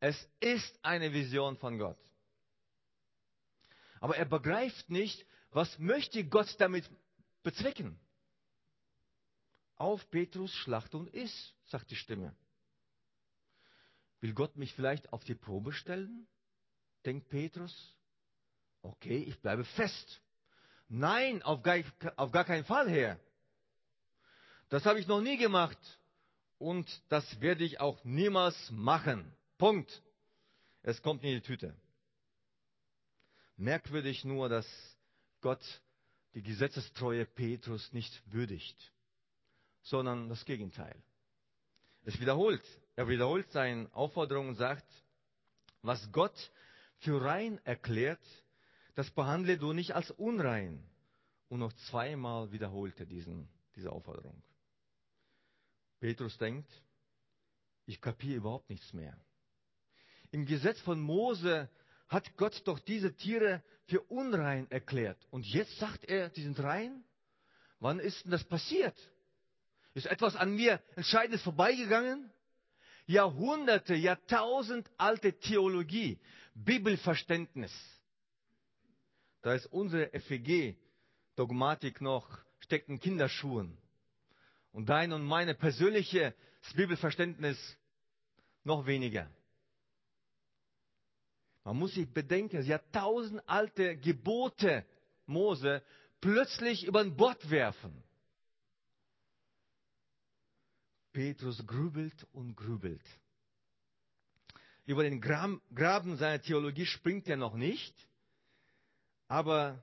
Es 0.00 0.28
ist 0.40 0.76
eine 0.82 1.12
Vision 1.12 1.56
von 1.56 1.78
Gott. 1.78 1.96
Aber 4.00 4.16
er 4.16 4.24
begreift 4.24 4.90
nicht, 4.90 5.24
was 5.52 5.78
möchte 5.78 6.24
Gott 6.24 6.52
damit 6.58 6.90
bezwecken. 7.44 7.96
Auf 9.76 10.10
Petrus 10.10 10.52
Schlacht 10.52 10.96
und 10.96 11.14
iss, 11.14 11.54
sagt 11.66 11.88
die 11.92 11.96
Stimme. 11.96 12.34
Will 14.20 14.34
Gott 14.34 14.56
mich 14.56 14.74
vielleicht 14.74 15.12
auf 15.12 15.22
die 15.22 15.36
Probe 15.36 15.72
stellen? 15.72 16.26
denkt 17.06 17.28
Petrus. 17.28 17.94
Okay, 18.82 19.18
ich 19.18 19.40
bleibe 19.40 19.64
fest. 19.64 20.20
Nein, 20.88 21.40
auf 21.44 21.62
gar, 21.62 21.78
auf 22.16 22.32
gar 22.32 22.44
keinen 22.44 22.64
Fall, 22.64 22.90
Herr. 22.90 23.20
Das 24.72 24.86
habe 24.86 24.98
ich 24.98 25.06
noch 25.06 25.20
nie 25.20 25.36
gemacht 25.36 25.76
und 26.56 26.88
das 27.10 27.42
werde 27.42 27.62
ich 27.62 27.78
auch 27.78 28.02
niemals 28.04 28.70
machen. 28.70 29.30
Punkt. 29.58 30.02
Es 30.80 31.02
kommt 31.02 31.22
in 31.24 31.34
die 31.34 31.42
Tüte. 31.42 31.76
Merkwürdig 33.58 34.24
nur, 34.24 34.48
dass 34.48 34.66
Gott 35.42 35.60
die 36.32 36.42
gesetzestreue 36.42 37.26
Petrus 37.26 37.92
nicht 37.92 38.22
würdigt, 38.32 38.94
sondern 39.82 40.30
das 40.30 40.42
Gegenteil. 40.46 40.96
Es 42.04 42.18
wiederholt. 42.18 42.64
Er 42.96 43.08
wiederholt 43.08 43.50
seine 43.52 43.92
Aufforderung 43.92 44.48
und 44.48 44.54
sagt, 44.54 44.86
was 45.82 46.10
Gott 46.12 46.50
für 47.00 47.22
rein 47.22 47.60
erklärt, 47.64 48.24
das 48.94 49.10
behandle 49.10 49.58
du 49.58 49.74
nicht 49.74 49.94
als 49.94 50.10
unrein. 50.12 50.82
Und 51.50 51.58
noch 51.58 51.74
zweimal 51.90 52.52
wiederholt 52.52 52.98
er 53.00 53.04
diesen, 53.04 53.50
diese 53.76 53.92
Aufforderung. 53.92 54.42
Petrus 56.02 56.36
denkt, 56.36 56.68
ich 57.86 58.00
kapiere 58.00 58.38
überhaupt 58.38 58.68
nichts 58.68 58.92
mehr. 58.92 59.16
Im 60.32 60.46
Gesetz 60.46 60.80
von 60.80 61.00
Mose 61.00 61.70
hat 62.08 62.36
Gott 62.36 62.60
doch 62.64 62.80
diese 62.80 63.14
Tiere 63.14 63.62
für 63.86 64.00
unrein 64.00 64.68
erklärt. 64.68 65.24
Und 65.30 65.46
jetzt 65.46 65.78
sagt 65.78 66.04
er, 66.06 66.28
die 66.30 66.42
sind 66.42 66.58
rein? 66.58 67.04
Wann 67.78 68.00
ist 68.00 68.24
denn 68.24 68.32
das 68.32 68.42
passiert? 68.42 68.96
Ist 69.94 70.06
etwas 70.06 70.34
an 70.34 70.56
mir 70.56 70.82
Entscheidendes 70.96 71.42
vorbeigegangen? 71.42 72.32
Jahrhunderte, 73.06 73.94
Jahrtausend 73.94 74.90
alte 74.96 75.38
Theologie, 75.38 76.18
Bibelverständnis. 76.54 77.72
Da 79.42 79.54
ist 79.54 79.66
unsere 79.66 80.10
FEG-Dogmatik 80.18 82.00
noch, 82.00 82.40
steckt 82.58 82.88
in 82.88 82.98
Kinderschuhen. 82.98 83.78
Und 84.72 84.88
dein 84.88 85.12
und 85.12 85.24
meine 85.24 85.54
persönliche 85.54 86.34
Bibelverständnis 86.74 87.58
noch 88.64 88.86
weniger. 88.86 89.30
Man 91.64 91.76
muss 91.76 91.94
sich 91.94 92.12
bedenken, 92.12 92.62
sie 92.62 92.74
hat 92.74 92.92
tausend 92.92 93.42
alte 93.48 93.96
Gebote 93.96 94.84
Mose 95.26 95.82
plötzlich 96.20 96.84
über 96.84 97.04
den 97.04 97.16
Bord 97.16 97.50
werfen. 97.50 98.02
Petrus 101.12 101.64
grübelt 101.66 102.26
und 102.32 102.56
grübelt. 102.56 103.04
Über 104.86 105.04
den 105.04 105.20
Graben 105.20 106.16
seiner 106.16 106.40
Theologie 106.40 106.86
springt 106.86 107.28
er 107.28 107.36
noch 107.36 107.54
nicht, 107.54 107.94
aber 109.28 109.80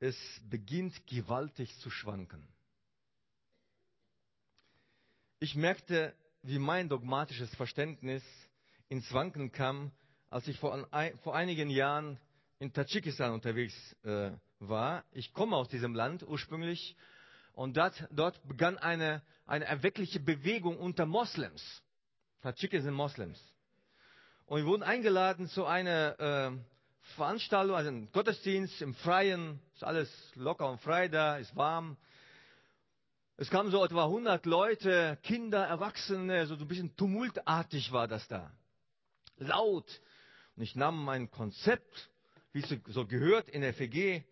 es 0.00 0.16
beginnt 0.48 1.06
gewaltig 1.06 1.78
zu 1.78 1.90
schwanken. 1.90 2.48
Ich 5.42 5.56
merkte, 5.56 6.14
wie 6.44 6.60
mein 6.60 6.88
dogmatisches 6.88 7.52
Verständnis 7.56 8.22
ins 8.88 9.12
Wanken 9.12 9.50
kam, 9.50 9.90
als 10.30 10.46
ich 10.46 10.56
vor, 10.60 10.86
vor 11.24 11.34
einigen 11.34 11.68
Jahren 11.68 12.16
in 12.60 12.72
Tadschikistan 12.72 13.32
unterwegs 13.32 13.74
äh, 14.04 14.30
war. 14.60 15.04
Ich 15.10 15.32
komme 15.32 15.56
aus 15.56 15.68
diesem 15.68 15.96
Land 15.96 16.22
ursprünglich 16.22 16.96
und 17.54 17.76
dort, 17.76 18.06
dort 18.12 18.40
begann 18.46 18.78
eine, 18.78 19.20
eine 19.44 19.64
erweckliche 19.64 20.20
Bewegung 20.20 20.78
unter 20.78 21.06
Moslems. 21.06 21.82
Tadschike 22.42 22.80
sind 22.80 22.94
Moslems. 22.94 23.40
Und 24.46 24.58
wir 24.60 24.66
wurden 24.66 24.84
eingeladen 24.84 25.48
zu 25.48 25.66
einer 25.66 26.20
äh, 26.20 26.52
Veranstaltung, 27.16 27.74
also 27.74 27.88
einem 27.88 28.12
Gottesdienst 28.12 28.80
im 28.80 28.94
Freien. 28.94 29.58
Ist 29.74 29.82
alles 29.82 30.08
locker 30.36 30.70
und 30.70 30.80
frei 30.80 31.08
da, 31.08 31.38
ist 31.38 31.56
warm. 31.56 31.96
Es 33.36 33.50
kamen 33.50 33.70
so 33.70 33.84
etwa 33.84 34.04
100 34.04 34.46
Leute, 34.46 35.18
Kinder, 35.22 35.66
Erwachsene, 35.66 36.46
so 36.46 36.54
ein 36.54 36.68
bisschen 36.68 36.94
tumultartig 36.96 37.90
war 37.92 38.06
das 38.06 38.26
da. 38.28 38.52
Laut. 39.38 39.86
Und 40.56 40.62
ich 40.62 40.76
nahm 40.76 41.04
mein 41.04 41.30
Konzept, 41.30 42.10
wie 42.52 42.60
es 42.60 42.68
so 42.86 43.06
gehört 43.06 43.48
in 43.48 43.62
der 43.62 43.72
FG, 43.72 44.22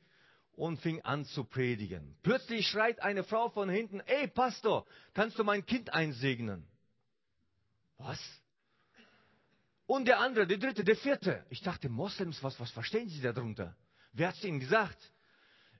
und 0.53 0.79
fing 0.81 1.01
an 1.03 1.25
zu 1.25 1.45
predigen. 1.45 2.17
Plötzlich 2.23 2.69
schreit 2.69 3.01
eine 3.01 3.25
Frau 3.25 3.49
von 3.49 3.71
hinten, 3.71 4.01
ey 4.01 4.29
Pastor, 4.29 4.85
kannst 5.15 5.39
du 5.39 5.45
mein 5.45 5.65
Kind 5.65 5.95
einsegnen? 5.95 6.67
Was? 7.97 8.21
Und 9.87 10.07
der 10.07 10.21
andere, 10.21 10.47
der 10.47 10.59
dritte, 10.59 10.85
der 10.85 10.97
vierte. 10.97 11.45
Ich 11.49 11.63
dachte, 11.63 11.89
Moslems, 11.89 12.43
was, 12.43 12.61
was 12.61 12.71
verstehen 12.71 13.09
Sie 13.09 13.23
darunter? 13.23 13.75
Wer 14.13 14.29
hat 14.29 14.37
es 14.37 14.45
Ihnen 14.45 14.61
gesagt? 14.61 14.99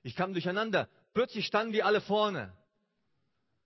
Ich 0.03 0.15
kam 0.15 0.33
durcheinander. 0.33 0.89
Plötzlich 1.13 1.45
standen 1.45 1.73
die 1.73 1.83
alle 1.83 2.01
vorne. 2.01 2.51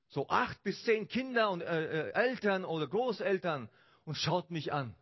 So 0.09 0.27
acht 0.29 0.61
bis 0.63 0.83
zehn 0.83 1.07
Kinder 1.07 1.49
und 1.49 1.61
äh, 1.61 2.09
äh, 2.09 2.11
Eltern 2.13 2.65
oder 2.65 2.87
Großeltern 2.87 3.69
und 4.05 4.15
schaut 4.15 4.51
mich 4.51 4.71
an. 4.71 4.95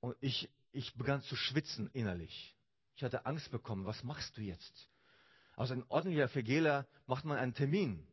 Und 0.00 0.16
ich, 0.20 0.48
ich 0.72 0.94
begann 0.94 1.22
zu 1.22 1.36
schwitzen 1.36 1.90
innerlich. 1.92 2.56
Ich 2.96 3.02
hatte 3.02 3.26
Angst 3.26 3.50
bekommen. 3.50 3.84
Was 3.84 4.02
machst 4.04 4.36
du 4.36 4.42
jetzt? 4.42 4.88
Aus 5.56 5.70
ein 5.70 5.84
ordentlicher 5.88 6.28
Vergehler 6.28 6.86
macht 7.06 7.24
man 7.24 7.38
einen 7.38 7.54
Termin. 7.54 8.06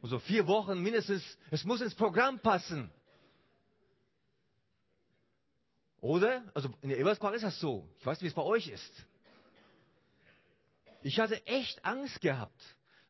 Und 0.00 0.10
so 0.10 0.18
vier 0.20 0.46
Wochen 0.46 0.80
mindestens, 0.80 1.22
es 1.50 1.64
muss 1.64 1.80
ins 1.80 1.94
Programm 1.94 2.38
passen. 2.38 2.90
Oder? 6.00 6.44
Also 6.54 6.72
in 6.80 6.90
der 6.90 6.98
Ebersbach 6.98 7.32
ist 7.32 7.42
das 7.42 7.58
so. 7.58 7.88
Ich 7.98 8.06
weiß 8.06 8.18
nicht, 8.18 8.22
wie 8.22 8.28
es 8.28 8.34
bei 8.34 8.42
euch 8.42 8.68
ist. 8.68 9.06
Ich 11.02 11.18
hatte 11.18 11.44
echt 11.46 11.84
Angst 11.84 12.20
gehabt. 12.20 12.60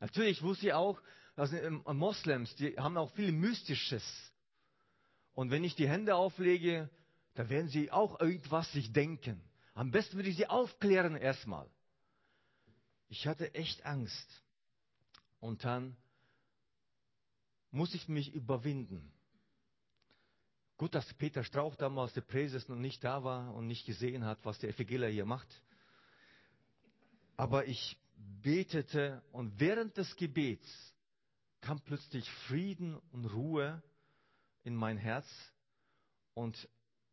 Natürlich 0.01 0.43
wusste 0.43 0.67
ich 0.67 0.73
auch, 0.73 1.01
dass 1.39 1.53
Moslems, 1.85 2.53
die 2.57 2.77
haben 2.77 2.97
auch 2.97 3.13
viel 3.13 3.31
Mystisches. 3.31 4.03
Und 5.35 5.53
wenn 5.53 5.63
ich 5.63 5.77
die 5.77 5.89
Hände 5.89 6.17
auflege, 6.17 6.91
dann 7.35 7.49
werden 7.49 7.69
sie 7.69 7.93
auch 7.93 8.19
irgendwas 8.19 8.73
sich 8.73 8.93
denken. 8.93 9.41
Am 9.73 9.93
besten 9.93 10.17
würde 10.17 10.31
ich 10.31 10.37
sie 10.37 10.49
aufklären 10.49 11.15
erstmal. 11.15 11.71
Ich 13.09 13.29
hatte 13.29 13.55
echt 13.55 13.87
Angst. 13.87 14.43
Und 15.39 15.63
dann 15.63 15.97
muss 17.71 17.95
ich 17.95 18.09
mich 18.09 18.35
überwinden. 18.35 19.13
Gut, 20.77 20.93
dass 20.93 21.15
Peter 21.15 21.45
Strauch 21.45 21.77
damals 21.77 22.15
der 22.15 22.23
Präses 22.23 22.69
noch 22.69 22.75
nicht 22.75 23.05
da 23.05 23.23
war 23.23 23.55
und 23.55 23.69
nicht 23.69 23.87
gesehen 23.87 24.25
hat, 24.25 24.41
was 24.43 24.59
der 24.59 24.71
Evangelia 24.71 25.07
hier 25.07 25.25
macht. 25.25 25.63
Aber 27.37 27.69
ich 27.69 27.97
betete 28.43 29.23
und 29.31 29.61
während 29.61 29.97
des 29.97 30.17
Gebets 30.17 30.67
kam 31.61 31.81
plötzlich 31.81 32.29
Frieden 32.47 32.97
und 33.13 33.27
Ruhe 33.27 33.83
in 34.65 34.75
mein 34.75 34.97
Herz 34.97 35.27
und 36.35 36.69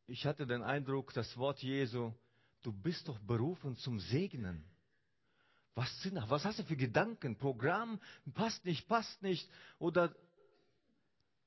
ich 0.08 0.26
hatte 0.26 0.46
den 0.46 0.62
Eindruck, 0.62 1.14
das 1.14 1.36
Wort 1.38 1.64
Jesu, 1.64 2.14
du 2.62 2.72
bist 2.72 3.08
doch 3.08 3.20
berufen 3.20 3.76
zum 3.78 4.00
Segnen. 4.00 4.64
Was 5.74 6.02
sind? 6.02 6.18
Was 6.30 6.46
hast 6.46 6.60
du 6.60 6.64
für 6.64 6.78
Gedanken? 6.78 7.38
Programm 7.38 8.00
passt 8.34 8.64
nicht, 8.66 8.88
passt 8.88 9.22
nicht 9.22 9.50
oder 9.78 10.16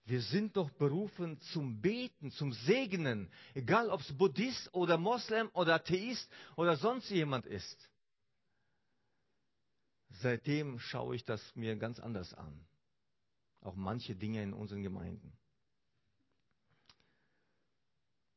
wir 0.05 0.23
sind 0.23 0.57
doch 0.57 0.71
berufen 0.71 1.39
zum 1.53 1.83
Beten, 1.83 2.31
zum 2.31 2.53
Segnen, 2.53 3.31
egal 3.55 3.91
ob 3.91 4.01
es 4.01 4.17
Buddhist 4.17 4.73
oder 4.73 4.97
Moslem 4.97 5.51
oder 5.53 5.75
Atheist 5.75 6.31
oder 6.57 6.77
sonst 6.77 7.11
jemand 7.11 7.45
ist. 7.45 7.91
Seitdem 10.09 10.79
schaue 10.79 11.15
ich 11.15 11.25
das 11.25 11.55
mir 11.55 11.77
ganz 11.77 12.01
anders 12.01 12.33
an. 12.33 12.67
Auch 13.69 13.75
manche 13.75 14.17
Dinge 14.17 14.43
in 14.43 14.55
unseren 14.55 14.83
Gemeinden. 14.83 15.31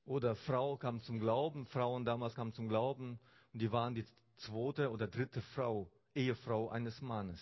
Oder 0.03 0.35
Frau 0.35 0.75
kam 0.75 1.01
zum 1.03 1.21
Glauben, 1.21 1.65
Frauen 1.67 2.03
damals 2.03 2.35
kamen 2.35 2.51
zum 2.51 2.67
Glauben 2.67 3.17
und 3.53 3.61
die 3.61 3.71
waren 3.71 3.95
die 3.95 4.05
zweite 4.39 4.91
oder 4.91 5.07
dritte 5.07 5.41
Frau, 5.55 5.89
Ehefrau 6.13 6.67
eines 6.67 6.99
Mannes. 6.99 7.39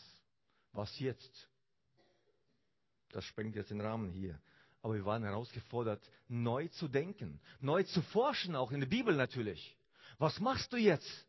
Was 0.72 1.00
jetzt? 1.00 1.50
Das 3.10 3.26
sprengt 3.26 3.56
jetzt 3.56 3.72
den 3.72 3.82
Rahmen 3.82 4.12
hier. 4.12 4.40
Aber 4.84 4.94
wir 4.94 5.06
waren 5.06 5.24
herausgefordert, 5.24 6.08
neu 6.28 6.68
zu 6.68 6.88
denken, 6.88 7.42
neu 7.60 7.82
zu 7.82 8.04
forschen, 8.04 8.56
auch 8.56 8.72
in 8.72 8.82
der 8.82 8.88
Bibel 8.88 9.16
natürlich. 9.16 9.76
Was 10.20 10.40
machst 10.40 10.72
du 10.72 10.78
jetzt? 10.78 11.26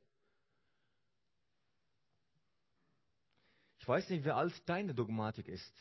Ich 3.78 3.88
weiß 3.88 4.10
nicht, 4.10 4.26
wie 4.26 4.30
alt 4.30 4.52
deine 4.68 4.94
Dogmatik 4.94 5.48
ist, 5.48 5.72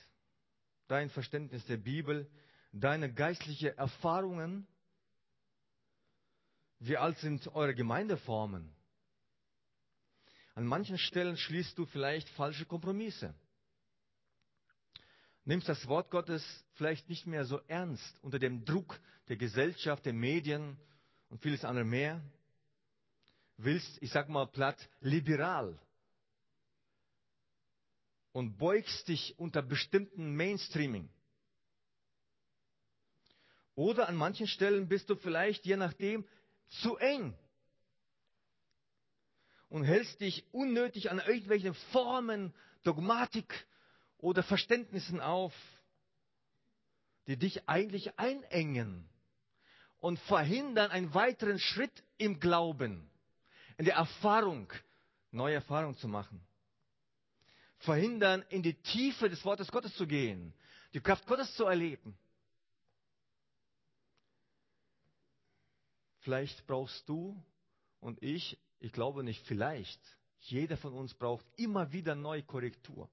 dein 0.89 1.09
Verständnis 1.09 1.65
der 1.65 1.77
Bibel, 1.77 2.29
deine 2.73 3.11
geistlichen 3.13 3.77
Erfahrungen. 3.77 4.67
Wie 6.79 6.97
alt 6.97 7.17
sind 7.19 7.47
eure 7.55 7.73
Gemeindeformen? 7.73 8.73
An 10.55 10.65
manchen 10.65 10.97
Stellen 10.97 11.37
schließt 11.37 11.77
du 11.77 11.85
vielleicht 11.85 12.27
falsche 12.29 12.65
Kompromisse 12.65 13.33
nimmst 15.49 15.67
das 15.67 15.87
Wort 15.87 16.11
Gottes 16.11 16.43
vielleicht 16.75 17.09
nicht 17.09 17.25
mehr 17.25 17.43
so 17.43 17.59
ernst 17.67 18.19
unter 18.21 18.37
dem 18.37 18.65
Druck 18.65 18.99
der 19.29 19.35
Gesellschaft, 19.35 20.05
der 20.05 20.13
Medien 20.13 20.77
und 21.29 21.41
vieles 21.41 21.65
andere 21.65 21.85
mehr. 21.85 22.21
Willst, 23.57 23.99
ich 24.01 24.11
sag 24.11 24.29
mal 24.29 24.45
platt, 24.45 24.77
liberal 25.01 25.77
und 28.39 28.57
beugst 28.57 29.09
dich 29.09 29.37
unter 29.37 29.61
bestimmten 29.61 30.33
Mainstreaming. 30.33 31.09
Oder 33.75 34.07
an 34.07 34.15
manchen 34.15 34.47
Stellen 34.47 34.87
bist 34.87 35.09
du 35.09 35.17
vielleicht, 35.17 35.65
je 35.65 35.75
nachdem, 35.75 36.25
zu 36.69 36.95
eng 36.95 37.37
und 39.67 39.83
hältst 39.83 40.21
dich 40.21 40.45
unnötig 40.53 41.11
an 41.11 41.19
irgendwelchen 41.19 41.73
Formen, 41.91 42.53
Dogmatik 42.83 43.67
oder 44.19 44.41
Verständnissen 44.41 45.19
auf, 45.19 45.53
die 47.27 47.35
dich 47.35 47.67
eigentlich 47.67 48.17
einengen 48.17 49.09
und 49.97 50.17
verhindern 50.17 50.91
einen 50.91 51.13
weiteren 51.13 51.59
Schritt 51.59 52.05
im 52.17 52.39
Glauben, 52.39 53.11
in 53.77 53.83
der 53.83 53.95
Erfahrung, 53.95 54.71
neue 55.29 55.55
Erfahrungen 55.55 55.97
zu 55.97 56.07
machen. 56.07 56.41
Verhindern, 57.79 58.43
in 58.49 58.61
die 58.61 58.73
Tiefe 58.73 59.29
des 59.29 59.43
Wortes 59.45 59.71
Gottes 59.71 59.95
zu 59.95 60.05
gehen, 60.05 60.53
die 60.93 60.99
Kraft 60.99 61.25
Gottes 61.25 61.53
zu 61.55 61.65
erleben. 61.65 62.17
Vielleicht 66.19 66.67
brauchst 66.67 67.07
du 67.07 67.41
und 68.01 68.21
ich, 68.21 68.57
ich 68.79 68.91
glaube 68.91 69.23
nicht 69.23 69.45
vielleicht, 69.47 69.99
jeder 70.41 70.77
von 70.77 70.93
uns 70.93 71.13
braucht 71.13 71.45
immer 71.57 71.91
wieder 71.91 72.15
neue 72.15 72.43
Korrektur. 72.43 73.09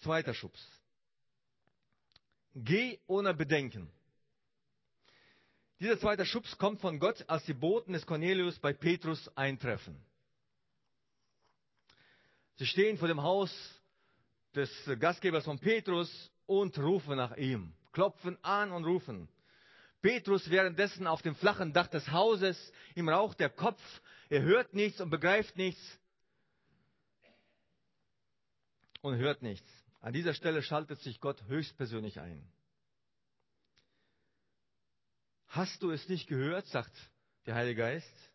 Zweiter 0.00 0.34
Schubs. 0.34 0.60
Geh 2.54 2.98
ohne 3.06 3.34
Bedenken. 3.34 3.90
Dieser 5.82 5.98
zweite 5.98 6.24
Schubs 6.24 6.56
kommt 6.58 6.80
von 6.80 7.00
Gott, 7.00 7.24
als 7.26 7.44
die 7.44 7.54
Boten 7.54 7.92
des 7.92 8.06
Cornelius 8.06 8.56
bei 8.60 8.72
Petrus 8.72 9.28
eintreffen. 9.36 10.00
Sie 12.54 12.66
stehen 12.66 12.98
vor 12.98 13.08
dem 13.08 13.20
Haus 13.20 13.50
des 14.54 14.70
Gastgebers 15.00 15.44
von 15.44 15.58
Petrus 15.58 16.30
und 16.46 16.78
rufen 16.78 17.16
nach 17.16 17.36
ihm, 17.36 17.72
klopfen 17.90 18.38
an 18.44 18.70
und 18.70 18.84
rufen. 18.84 19.28
Petrus 20.00 20.48
währenddessen 20.50 21.08
auf 21.08 21.20
dem 21.20 21.34
flachen 21.34 21.72
Dach 21.72 21.88
des 21.88 22.12
Hauses, 22.12 22.72
ihm 22.94 23.08
raucht 23.08 23.40
der 23.40 23.50
Kopf, 23.50 23.82
er 24.28 24.42
hört 24.42 24.74
nichts 24.74 25.00
und 25.00 25.10
begreift 25.10 25.56
nichts 25.56 25.98
und 29.00 29.16
hört 29.16 29.42
nichts. 29.42 29.68
An 30.00 30.12
dieser 30.12 30.34
Stelle 30.34 30.62
schaltet 30.62 31.00
sich 31.00 31.20
Gott 31.20 31.42
höchstpersönlich 31.48 32.20
ein. 32.20 32.48
Hast 35.52 35.82
du 35.82 35.90
es 35.90 36.08
nicht 36.08 36.28
gehört, 36.28 36.66
sagt 36.68 36.92
der 37.44 37.54
Heilige 37.54 37.82
Geist? 37.82 38.32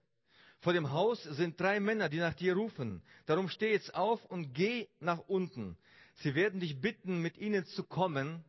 Vor 0.59 0.73
dem 0.73 0.91
Haus 0.91 1.23
sind 1.23 1.59
drei 1.59 1.79
Männer, 1.79 2.09
die 2.09 2.19
nach 2.19 2.35
dir 2.35 2.53
rufen. 2.53 3.01
Darum 3.25 3.49
steh 3.49 3.71
jetzt 3.71 3.95
auf 3.95 4.23
und 4.25 4.53
geh 4.53 4.87
nach 4.99 5.17
unten. 5.27 5.79
Sie 6.17 6.35
werden 6.35 6.59
dich 6.59 6.79
bitten, 6.79 7.19
mit 7.23 7.39
ihnen 7.39 7.65
zu 7.65 7.83
kommen. 7.83 8.45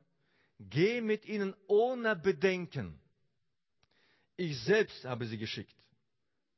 Geh 0.58 1.00
mit 1.00 1.24
ihnen 1.24 1.54
ohne 1.66 2.14
Bedenken. 2.14 3.00
Ich 4.36 4.60
selbst 4.64 5.02
habe 5.06 5.24
sie 5.24 5.38
geschickt. 5.38 5.74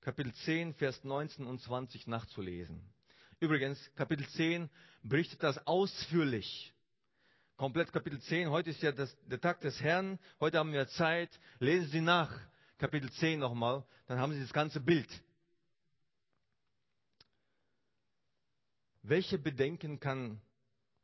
Kapitel 0.00 0.34
10, 0.34 0.74
Vers 0.74 1.04
19 1.04 1.46
und 1.46 1.60
20 1.60 2.08
nachzulesen. 2.08 2.82
Übrigens, 3.38 3.78
Kapitel 3.94 4.26
10 4.26 4.68
berichtet 5.04 5.44
das 5.44 5.64
ausführlich. 5.64 6.74
Komplett 7.60 7.92
Kapitel 7.92 8.18
10. 8.18 8.48
Heute 8.48 8.70
ist 8.70 8.80
ja 8.80 8.90
das, 8.90 9.14
der 9.26 9.38
Tag 9.38 9.60
des 9.60 9.78
Herrn. 9.82 10.18
Heute 10.40 10.56
haben 10.56 10.72
wir 10.72 10.88
Zeit. 10.88 11.28
Lesen 11.58 11.90
Sie 11.90 12.00
nach 12.00 12.34
Kapitel 12.78 13.12
10 13.12 13.38
nochmal. 13.38 13.84
Dann 14.06 14.18
haben 14.18 14.32
Sie 14.32 14.40
das 14.40 14.54
ganze 14.54 14.80
Bild. 14.80 15.06
Welche 19.02 19.36
Bedenken 19.36 20.00
kann 20.00 20.40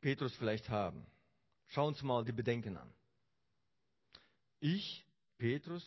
Petrus 0.01 0.35
vielleicht 0.37 0.67
haben? 0.67 1.05
Schauen 1.67 1.93
Sie 1.93 2.03
mal 2.03 2.25
die 2.25 2.31
Bedenken 2.31 2.75
an. 2.75 2.91
Ich, 4.59 5.05
Petrus, 5.37 5.85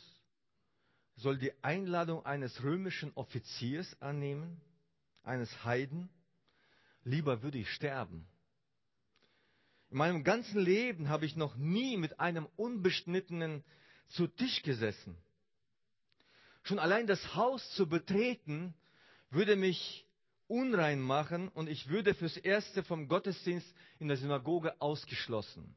soll 1.17 1.37
die 1.37 1.53
Einladung 1.65 2.25
eines 2.25 2.63
römischen 2.63 3.11
Offiziers 3.17 4.01
annehmen, 4.01 4.61
eines 5.25 5.65
Heiden, 5.65 6.09
lieber 7.03 7.43
würde 7.43 7.59
ich 7.59 7.69
sterben. 7.71 8.25
In 9.91 9.99
meinem 9.99 10.23
ganzen 10.23 10.61
Leben 10.61 11.09
habe 11.09 11.27
ich 11.27 11.35
noch 11.35 11.57
nie 11.57 11.97
mit 11.97 12.21
einem 12.21 12.47
Unbeschnittenen 12.57 13.65
zu 14.09 14.29
Tisch 14.29 14.63
gesessen. 14.63 15.17
Schon 16.63 16.79
allein 16.79 17.07
das 17.07 17.35
Haus 17.35 17.69
zu 17.75 17.89
betreten, 17.89 18.75
würde 19.31 19.57
mich 19.57 20.07
unrein 20.47 21.01
machen 21.01 21.49
und 21.49 21.69
ich 21.69 21.89
würde 21.89 22.15
fürs 22.15 22.37
Erste 22.37 22.85
vom 22.85 23.09
Gottesdienst 23.09 23.67
in 23.99 24.09
der 24.09 24.17
Synagoge 24.17 24.81
ausgeschlossen. 24.81 25.75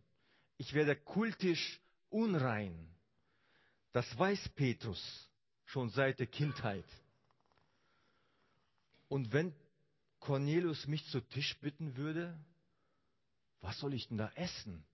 Ich 0.58 0.74
werde 0.74 0.96
kultisch 0.96 1.80
unrein. 2.10 2.90
Das 3.92 4.18
weiß 4.18 4.50
Petrus 4.50 5.30
schon 5.66 5.90
seit 5.90 6.20
der 6.20 6.28
Kindheit. 6.28 6.86
Und 9.08 9.34
wenn 9.34 9.54
Cornelius 10.20 10.88
mich 10.88 11.06
zu 11.08 11.22
Tisch 11.22 11.58
bitten 11.60 11.96
würde, 11.96 12.38
was 13.64 13.80
soll 13.80 13.94
ich 13.94 14.08
denn 14.10 14.18
da 14.18 14.30
essen? 14.36 14.86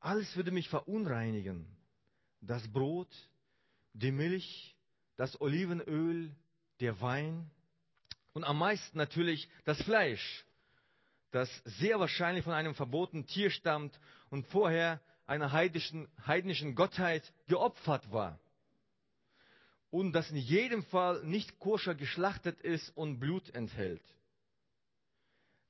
Alles 0.00 0.34
würde 0.36 0.50
mich 0.50 0.68
verunreinigen. 0.68 1.66
Das 2.40 2.66
Brot, 2.72 3.08
die 3.92 4.10
Milch, 4.10 4.74
das 5.16 5.40
Olivenöl, 5.40 6.34
der 6.80 7.00
Wein 7.00 7.50
und 8.32 8.44
am 8.44 8.58
meisten 8.58 8.98
natürlich 8.98 9.48
das 9.64 9.80
Fleisch, 9.82 10.44
das 11.30 11.48
sehr 11.64 12.00
wahrscheinlich 12.00 12.44
von 12.44 12.52
einem 12.52 12.74
verbotenen 12.74 13.26
Tier 13.26 13.50
stammt 13.50 13.98
und 14.30 14.46
vorher 14.48 15.00
einer 15.26 15.52
heidnischen, 15.52 16.08
heidnischen 16.26 16.74
Gottheit 16.74 17.32
geopfert 17.46 18.10
war. 18.10 18.38
Und 19.90 20.12
das 20.12 20.30
in 20.30 20.36
jedem 20.36 20.84
Fall 20.84 21.22
nicht 21.24 21.58
koscher 21.58 21.94
geschlachtet 21.94 22.60
ist 22.60 22.90
und 22.96 23.20
Blut 23.20 23.54
enthält. 23.54 24.02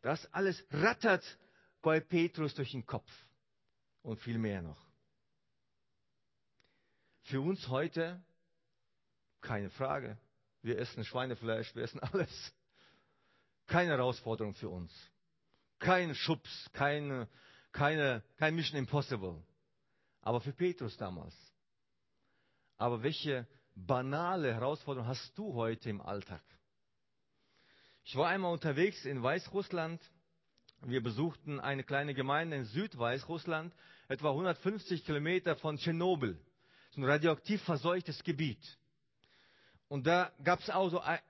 Das 0.05 0.31
alles 0.35 0.63
rattert 0.71 1.25
bei 1.81 1.99
Petrus 1.99 2.55
durch 2.55 2.73
den 2.73 2.85
Kopf 2.85 3.11
und 4.03 4.21
viel 4.21 4.37
mehr 4.37 4.61
noch. 4.61 4.87
Für 7.23 7.41
uns 7.41 7.67
heute 7.69 8.23
keine 9.41 9.71
Frage. 9.71 10.19
Wir 10.61 10.79
essen 10.79 11.07
Schweinefleisch, 11.07 11.75
wir 11.75 11.85
essen 11.85 12.01
alles. 12.13 12.55
Keine 13.67 13.93
Herausforderung 13.93 14.53
für 14.53 14.69
uns. 14.69 14.93
Kein 15.79 16.15
Schubs, 16.15 16.69
keine, 16.75 17.27
keine, 17.73 18.23
kein 18.37 18.55
Mission 18.55 18.79
Impossible. 18.79 19.43
Aber 20.21 20.43
für 20.43 20.53
Petrus 20.53 20.99
damals. 20.99 21.35
Aber 22.77 23.03
welche 23.03 23.49
banale 23.75 24.53
Herausforderung 24.53 25.09
hast 25.09 25.33
du 25.39 25.55
heute 25.55 25.89
im 25.89 26.03
Alltag? 26.03 26.43
Ich 28.07 28.17
war 28.17 28.29
einmal 28.29 28.53
unterwegs 28.53 29.07
in 29.07 29.23
Weißrussland. 29.23 29.99
Wir 30.83 31.03
besuchten 31.03 31.59
eine 31.59 31.85
kleine 31.85 32.13
Gemeinde 32.13 32.57
in 32.57 32.67
Südweißrussland, 32.67 33.75
etwa 34.09 34.31
150 34.31 35.07
Kilometer 35.07 35.57
von 35.57 35.79
Tschernobyl. 35.79 36.39
So 36.91 37.01
ein 37.01 37.05
radioaktiv 37.05 37.63
verseuchtes 37.63 38.23
Gebiet. 38.23 38.61
Und 39.89 40.07
da 40.07 40.31
gab 40.45 40.61
es 40.61 40.69
auch 40.69 40.91
so 40.91 41.01
eine 41.01 41.21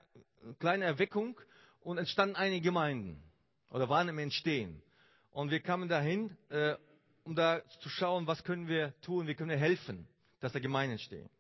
kleine 0.58 0.84
Erweckung 0.84 1.38
und 1.80 1.98
entstanden 1.98 2.34
einige 2.34 2.62
Gemeinden 2.62 3.22
oder 3.70 3.88
waren 3.88 4.08
im 4.08 4.18
Entstehen. 4.18 4.82
Und 5.30 5.52
wir 5.52 5.60
kamen 5.60 5.88
dahin, 5.88 6.37
äh, 6.48 6.74
um 7.22 7.37
da 7.37 7.62
zu 7.80 7.88
schauen, 7.88 8.26
was 8.26 8.42
können 8.42 8.66
wir 8.66 9.00
tun, 9.00 9.28
wie 9.28 9.37
können 9.37 9.50
wir 9.50 9.56
helfen, 9.56 10.08
dass 10.40 10.52
da 10.52 10.58
Gemeinden 10.58 10.92
entstehen. 10.92 11.30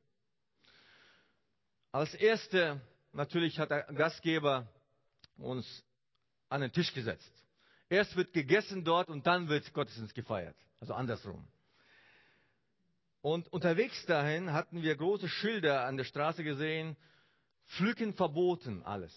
Als 1.90 2.14
erste 2.14 2.80
natürlich 3.12 3.58
hat 3.58 3.70
der 3.70 3.82
Gastgeber 3.94 4.68
uns 5.38 5.84
an 6.48 6.60
den 6.60 6.72
Tisch 6.72 6.92
gesetzt. 6.94 7.32
Erst 7.88 8.16
wird 8.16 8.32
gegessen 8.32 8.84
dort 8.84 9.08
und 9.08 9.26
dann 9.26 9.48
wird 9.48 9.72
Gottesdienst 9.72 10.14
gefeiert. 10.14 10.56
Also 10.80 10.94
andersrum. 10.94 11.46
Und 13.20 13.50
unterwegs 13.52 14.04
dahin 14.06 14.52
hatten 14.52 14.82
wir 14.82 14.96
große 14.96 15.28
Schilder 15.28 15.86
an 15.86 15.96
der 15.96 16.04
Straße 16.04 16.44
gesehen, 16.44 16.96
Pflücken 17.66 18.12
verboten, 18.12 18.82
alles. 18.82 19.14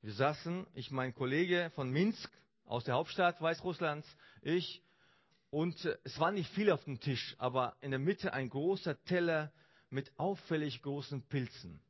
Wir 0.00 0.14
saßen, 0.14 0.66
ich, 0.74 0.90
mein 0.90 1.14
Kollege 1.14 1.70
von 1.74 1.90
Minsk 1.90 2.30
aus 2.64 2.84
der 2.84 2.94
Hauptstadt 2.94 3.40
Weißrusslands, 3.42 4.08
ich, 4.40 4.82
und 5.50 5.84
äh, 5.84 5.98
es 6.04 6.18
waren 6.18 6.34
nicht 6.34 6.50
viele 6.54 6.72
auf 6.72 6.84
dem 6.84 7.00
Tisch, 7.00 7.34
aber 7.38 7.76
in 7.80 7.90
der 7.90 8.00
Mitte 8.00 8.32
ein 8.32 8.48
großer 8.48 9.02
Teller 9.04 9.52
mit 9.90 10.10
auffällig 10.16 10.80
großen 10.80 11.22
Pilzen. 11.22 11.80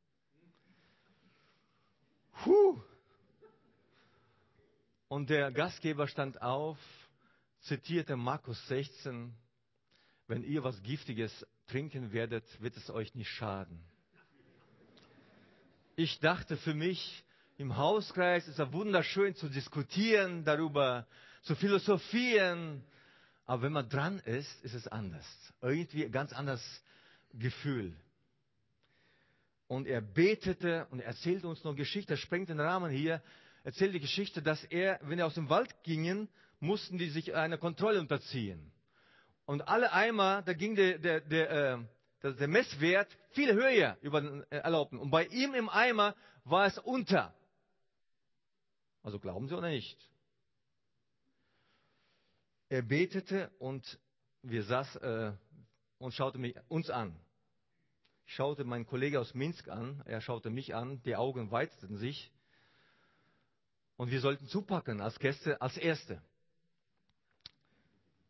Puh. 2.43 2.81
Und 5.11 5.29
der 5.29 5.51
Gastgeber 5.51 6.07
stand 6.07 6.41
auf, 6.41 6.77
zitierte 7.63 8.15
Markus 8.15 8.65
16, 8.69 9.35
wenn 10.27 10.41
ihr 10.41 10.63
was 10.63 10.81
Giftiges 10.83 11.45
trinken 11.67 12.13
werdet, 12.13 12.45
wird 12.61 12.77
es 12.77 12.89
euch 12.89 13.13
nicht 13.13 13.29
schaden. 13.29 13.83
Ich 15.97 16.17
dachte 16.21 16.55
für 16.55 16.73
mich, 16.73 17.25
im 17.57 17.75
Hauskreis 17.75 18.47
ist 18.47 18.57
es 18.57 18.71
wunderschön 18.71 19.35
zu 19.35 19.49
diskutieren, 19.49 20.45
darüber 20.45 21.05
zu 21.41 21.55
philosophieren. 21.55 22.81
Aber 23.45 23.63
wenn 23.63 23.73
man 23.73 23.89
dran 23.89 24.19
ist, 24.19 24.63
ist 24.63 24.75
es 24.75 24.87
anders. 24.87 25.27
Irgendwie 25.61 26.05
ein 26.05 26.13
ganz 26.13 26.31
anderes 26.31 26.63
Gefühl. 27.33 27.93
Und 29.67 29.87
er 29.87 29.99
betete 29.99 30.87
und 30.89 31.01
er 31.01 31.07
erzählte 31.07 31.49
uns 31.49 31.65
noch 31.65 31.75
Geschichte, 31.75 32.15
sprengt 32.15 32.47
den 32.47 32.61
Rahmen 32.61 32.91
hier, 32.91 33.21
erzählt 33.63 33.93
die 33.93 33.99
Geschichte, 33.99 34.41
dass 34.41 34.63
er, 34.65 34.99
wenn 35.03 35.19
er 35.19 35.27
aus 35.27 35.35
dem 35.35 35.49
Wald 35.49 35.83
gingen, 35.83 36.29
mussten 36.59 36.97
die 36.97 37.09
sich 37.09 37.33
einer 37.33 37.57
Kontrolle 37.57 37.99
unterziehen. 37.99 38.71
Und 39.45 39.67
alle 39.67 39.91
Eimer, 39.91 40.43
da 40.43 40.53
ging 40.53 40.75
der, 40.75 40.99
der, 40.99 41.21
der, 41.21 41.51
äh, 42.23 42.33
der 42.33 42.47
Messwert 42.47 43.09
viel 43.31 43.53
höher 43.53 43.97
über 44.01 44.21
den 44.21 44.43
äh, 44.51 44.57
Erlaubten. 44.57 44.99
Und 44.99 45.09
bei 45.09 45.25
ihm 45.25 45.53
im 45.53 45.69
Eimer 45.69 46.15
war 46.43 46.67
es 46.67 46.77
unter. 46.77 47.33
Also 49.03 49.19
glauben 49.19 49.47
Sie 49.47 49.55
oder 49.55 49.69
nicht? 49.69 50.09
Er 52.69 52.83
betete 52.83 53.51
und 53.59 53.99
wir 54.43 54.63
saß 54.63 54.95
äh, 54.97 55.33
und 55.97 56.13
schaute 56.13 56.37
mich, 56.37 56.55
uns 56.69 56.89
an. 56.89 57.19
Ich 58.25 58.35
schaute 58.35 58.63
meinen 58.63 58.85
Kollegen 58.85 59.17
aus 59.17 59.33
Minsk 59.33 59.67
an, 59.67 60.01
er 60.05 60.21
schaute 60.21 60.49
mich 60.49 60.73
an, 60.73 61.01
die 61.03 61.15
Augen 61.15 61.51
weiteten 61.51 61.97
sich. 61.97 62.31
Und 63.97 64.11
wir 64.11 64.19
sollten 64.19 64.47
zupacken 64.47 65.01
als 65.01 65.19
Gäste, 65.19 65.61
als 65.61 65.77
Erste. 65.77 66.21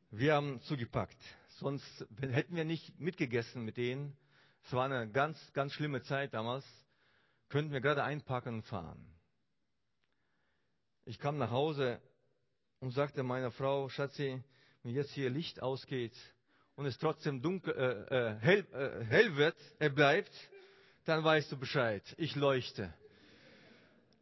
Wir 0.09 0.35
haben 0.35 0.61
zugepackt. 0.63 1.17
Sonst 1.59 2.05
hätten 2.19 2.55
wir 2.55 2.65
nicht 2.65 2.99
mitgegessen 2.99 3.63
mit 3.63 3.77
denen. 3.77 4.17
Es 4.63 4.73
war 4.73 4.85
eine 4.85 5.09
ganz, 5.09 5.37
ganz 5.53 5.73
schlimme 5.73 6.01
Zeit 6.01 6.33
damals. 6.33 6.65
Könnten 7.49 7.71
wir 7.71 7.81
gerade 7.81 8.03
einpacken 8.03 8.55
und 8.55 8.63
fahren. 8.63 9.05
Ich 11.05 11.17
kam 11.19 11.37
nach 11.37 11.51
Hause 11.51 12.01
und 12.79 12.91
sagte 12.91 13.23
meiner 13.23 13.51
Frau, 13.51 13.89
Schatzi, 13.89 14.43
wenn 14.83 14.93
jetzt 14.93 15.11
hier 15.11 15.29
Licht 15.29 15.61
ausgeht 15.61 16.15
und 16.75 16.85
es 16.85 16.97
trotzdem 16.97 17.41
dunkel, 17.41 17.73
äh, 17.73 18.15
äh, 18.15 18.35
hell, 18.39 18.67
äh, 18.73 19.05
hell 19.05 19.35
wird, 19.35 19.55
er 19.79 19.89
bleibt, 19.89 20.31
dann 21.05 21.23
weißt 21.23 21.51
du 21.51 21.57
Bescheid. 21.57 22.03
Ich 22.17 22.35
leuchte. 22.35 22.93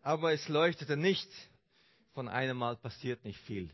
Aber 0.01 0.33
es 0.33 0.47
leuchtete 0.47 0.97
nicht. 0.97 1.29
Von 2.13 2.27
einem 2.27 2.57
Mal 2.57 2.75
passiert 2.75 3.23
nicht 3.23 3.39
viel. 3.41 3.71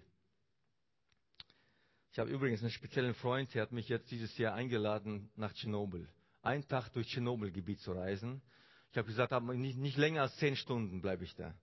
Ich 2.12 2.20
habe 2.20 2.30
übrigens 2.30 2.62
einen 2.62 2.72
speziellen 2.72 3.14
Freund, 3.16 3.54
der 3.54 3.64
hat 3.64 3.72
mich 3.72 3.90
jetzt 3.90 4.10
dieses 4.12 4.38
Jahr 4.38 4.54
eingeladen 4.54 5.30
nach 5.36 5.52
Tschernobyl. 5.54 6.08
Einen 6.42 6.68
Tag 6.68 6.90
durch 6.90 7.08
Tschernobyl-Gebiet 7.08 7.80
zu 7.82 7.92
reisen. 7.92 8.42
Ich 8.92 8.98
habe 8.98 9.08
gesagt, 9.08 9.34
nicht, 9.56 9.78
nicht 9.78 9.98
länger 9.98 10.22
als 10.22 10.38
zehn 10.38 10.56
Stunden 10.56 11.02
bleibe 11.02 11.24
ich 11.24 11.36
da. 11.36 11.54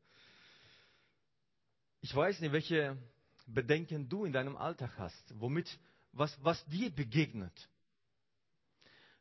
Ich 2.00 2.14
weiß 2.14 2.40
nicht, 2.40 2.52
welche 2.52 2.98
Bedenken 3.46 4.08
du 4.08 4.24
in 4.24 4.32
deinem 4.32 4.56
Alltag 4.56 4.92
hast, 4.98 5.40
womit, 5.40 5.68
was, 6.12 6.36
was 6.42 6.64
dir 6.66 6.90
begegnet. 6.90 7.70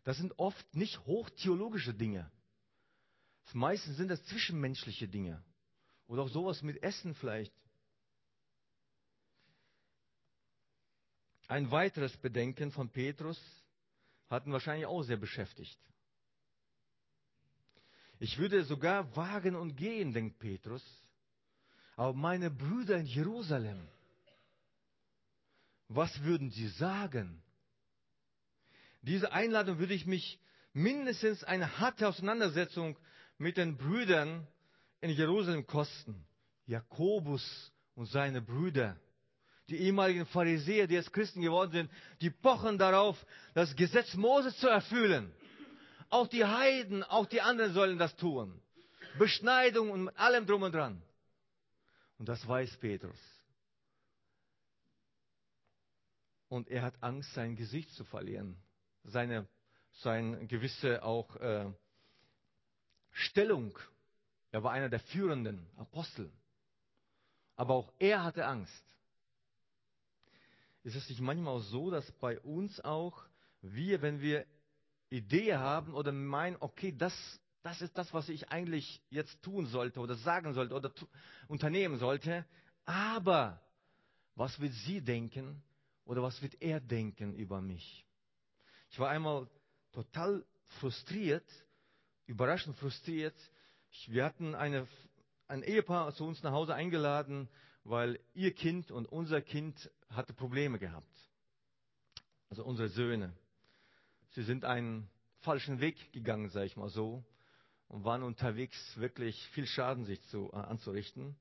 Das 0.04 0.18
sind 0.18 0.38
oft 0.40 0.76
nicht 0.76 1.00
hochtheologische 1.06 1.94
Dinge. 1.94 2.30
Meistens 3.54 3.98
sind 3.98 4.10
das 4.10 4.24
zwischenmenschliche 4.26 5.08
Dinge. 5.08 5.44
Oder 6.08 6.24
auch 6.24 6.30
sowas 6.30 6.62
mit 6.62 6.82
Essen 6.84 7.16
vielleicht. 7.16 7.54
Ein 11.48 11.70
weiteres 11.70 12.16
Bedenken 12.18 12.72
von 12.72 12.90
Petrus 12.90 13.40
hat 14.30 14.46
ihn 14.46 14.54
wahrscheinlich 14.54 14.86
auch 14.86 15.04
sehr 15.04 15.18
beschäftigt. 15.18 15.78
Ich 18.20 18.38
würde 18.38 18.64
sogar 18.64 19.16
wagen 19.16 19.56
und 19.56 19.76
gehen, 19.76 20.14
denkt 20.14 20.40
Petrus. 20.40 20.84
Aber 21.96 22.14
meine 22.14 22.50
Brüder 22.50 22.98
in 22.98 23.06
Jerusalem, 23.06 23.88
was 25.88 26.22
würden 26.24 26.52
sie 26.52 26.68
sagen? 26.70 27.44
Diese 29.02 29.32
Einladung 29.32 29.80
würde 29.80 29.94
ich 29.94 30.06
mich 30.06 30.40
mindestens 30.72 31.44
eine 31.44 31.80
harte 31.80 32.08
Auseinandersetzung 32.08 32.98
mit 33.42 33.58
den 33.58 33.78
Brüdern 33.78 34.48
in 35.02 35.10
Jerusalem 35.10 35.66
kosten. 35.66 36.26
Jakobus 36.66 37.72
und 37.96 38.06
seine 38.06 38.42
Brüder 38.42 38.98
die 39.72 39.78
ehemaligen 39.78 40.26
Pharisäer, 40.26 40.86
die 40.86 40.96
jetzt 40.96 41.14
Christen 41.14 41.42
geworden 41.42 41.72
sind, 41.72 41.92
die 42.20 42.30
pochen 42.30 42.78
darauf, 42.78 43.26
das 43.54 43.74
Gesetz 43.76 44.14
Moses 44.16 44.58
zu 44.58 44.68
erfüllen. 44.68 45.32
Auch 46.10 46.28
die 46.28 46.44
Heiden, 46.44 47.04
auch 47.04 47.26
die 47.26 47.42
anderen 47.42 47.74
sollen 47.74 47.98
das 47.98 48.16
tun. 48.18 48.62
Beschneidung 49.18 49.90
und 49.92 50.10
allem 50.10 50.46
drum 50.46 50.64
und 50.64 50.74
dran. 50.74 51.02
Und 52.18 52.28
das 52.28 52.46
weiß 52.46 52.78
Petrus. 52.78 53.18
Und 56.50 56.68
er 56.68 56.82
hat 56.82 57.02
Angst, 57.02 57.34
sein 57.34 57.56
Gesicht 57.56 57.92
zu 57.92 58.04
verlieren. 58.04 58.58
Seine, 59.06 59.48
seine 59.94 60.46
gewisse 60.48 61.02
auch 61.02 61.34
äh, 61.38 61.72
Stellung. 63.12 63.78
Er 64.52 64.64
war 64.64 64.72
einer 64.72 64.90
der 64.90 65.00
führenden 65.00 65.68
Apostel. 65.78 66.32
Aber 67.56 67.76
auch 67.76 67.92
er 68.00 68.24
hatte 68.24 68.46
Angst. 68.46 68.84
ist 70.84 70.96
es 70.96 71.10
nicht 71.10 71.22
manchmal 71.22 71.60
so, 71.60 71.92
dass 71.92 72.12
bei 72.14 72.40
uns 72.40 72.80
auch 72.82 73.24
wir, 73.62 74.02
wenn 74.02 74.22
wir 74.22 74.46
Idee 75.10 75.56
haben 75.56 75.94
oder 75.94 76.12
meinen, 76.12 76.58
okay, 76.60 76.96
das, 76.98 77.14
das 77.64 77.82
ist 77.82 77.98
das, 77.98 78.14
was 78.14 78.30
ich 78.30 78.50
eigentlich 78.50 79.02
jetzt 79.10 79.42
tun 79.44 79.68
sollte 79.68 80.00
oder 80.00 80.16
sagen 80.16 80.54
sollte 80.54 80.74
oder 80.74 80.92
unternehmen 81.48 82.00
sollte, 82.00 82.46
aber 82.86 83.62
was 84.36 84.60
wird 84.60 84.74
sie 84.74 85.02
denken 85.02 85.62
oder 86.06 86.24
was 86.24 86.42
wird 86.42 86.62
er 86.62 86.80
denken 86.80 87.36
über 87.36 87.62
mich? 87.62 88.06
Ich 88.90 89.00
war 89.00 89.10
einmal 89.10 89.48
total 89.92 90.44
frustriert, 90.80 91.46
überraschend 92.32 92.78
frustriert. 92.78 93.36
Wir 94.08 94.24
hatten 94.24 94.56
eine, 94.56 94.88
ein 95.48 95.64
Ehepaar 95.64 96.14
zu 96.14 96.26
uns 96.26 96.42
nach 96.44 96.54
Hause 96.54 96.74
eingeladen, 96.74 97.50
weil 97.84 98.20
ihr 98.34 98.54
Kind 98.54 98.90
und 98.90 99.06
unser 99.06 99.42
Kind 99.42 99.92
hatte 100.10 100.34
Probleme 100.34 100.80
gehabt. 100.80 101.12
Also 102.50 102.64
unsere 102.64 102.88
Söhne. 102.88 103.34
Sie 104.32 104.44
sind 104.44 104.64
einen 104.64 105.10
falschen 105.42 105.82
Weg 105.82 106.14
gegangen, 106.14 106.50
sage 106.50 106.68
ich 106.68 106.78
mal 106.78 106.90
so, 106.90 107.24
und 107.90 108.06
waren 108.06 108.24
unterwegs, 108.24 108.78
wirklich 108.98 109.36
viel 109.50 109.66
Schaden 109.66 110.06
sich 110.06 110.22
zu, 110.30 110.50
äh, 110.54 110.56
anzurichten. 110.56 111.36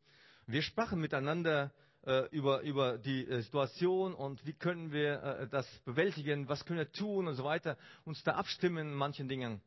Wir 0.46 0.62
sprachen 0.62 1.00
miteinander 1.00 1.72
äh, 2.02 2.26
über, 2.30 2.62
über 2.62 2.98
die 2.98 3.28
äh, 3.28 3.42
Situation 3.42 4.12
und 4.14 4.44
wie 4.44 4.54
können 4.54 4.90
wir 4.90 5.22
äh, 5.22 5.48
das 5.48 5.66
bewältigen, 5.84 6.48
was 6.48 6.64
können 6.64 6.80
wir 6.80 6.90
tun 6.90 7.28
und 7.28 7.36
so 7.36 7.44
weiter, 7.44 7.76
uns 8.04 8.24
da 8.24 8.32
abstimmen 8.32 8.88
in 8.88 8.94
manchen 8.94 9.28
Dingen. 9.28 9.60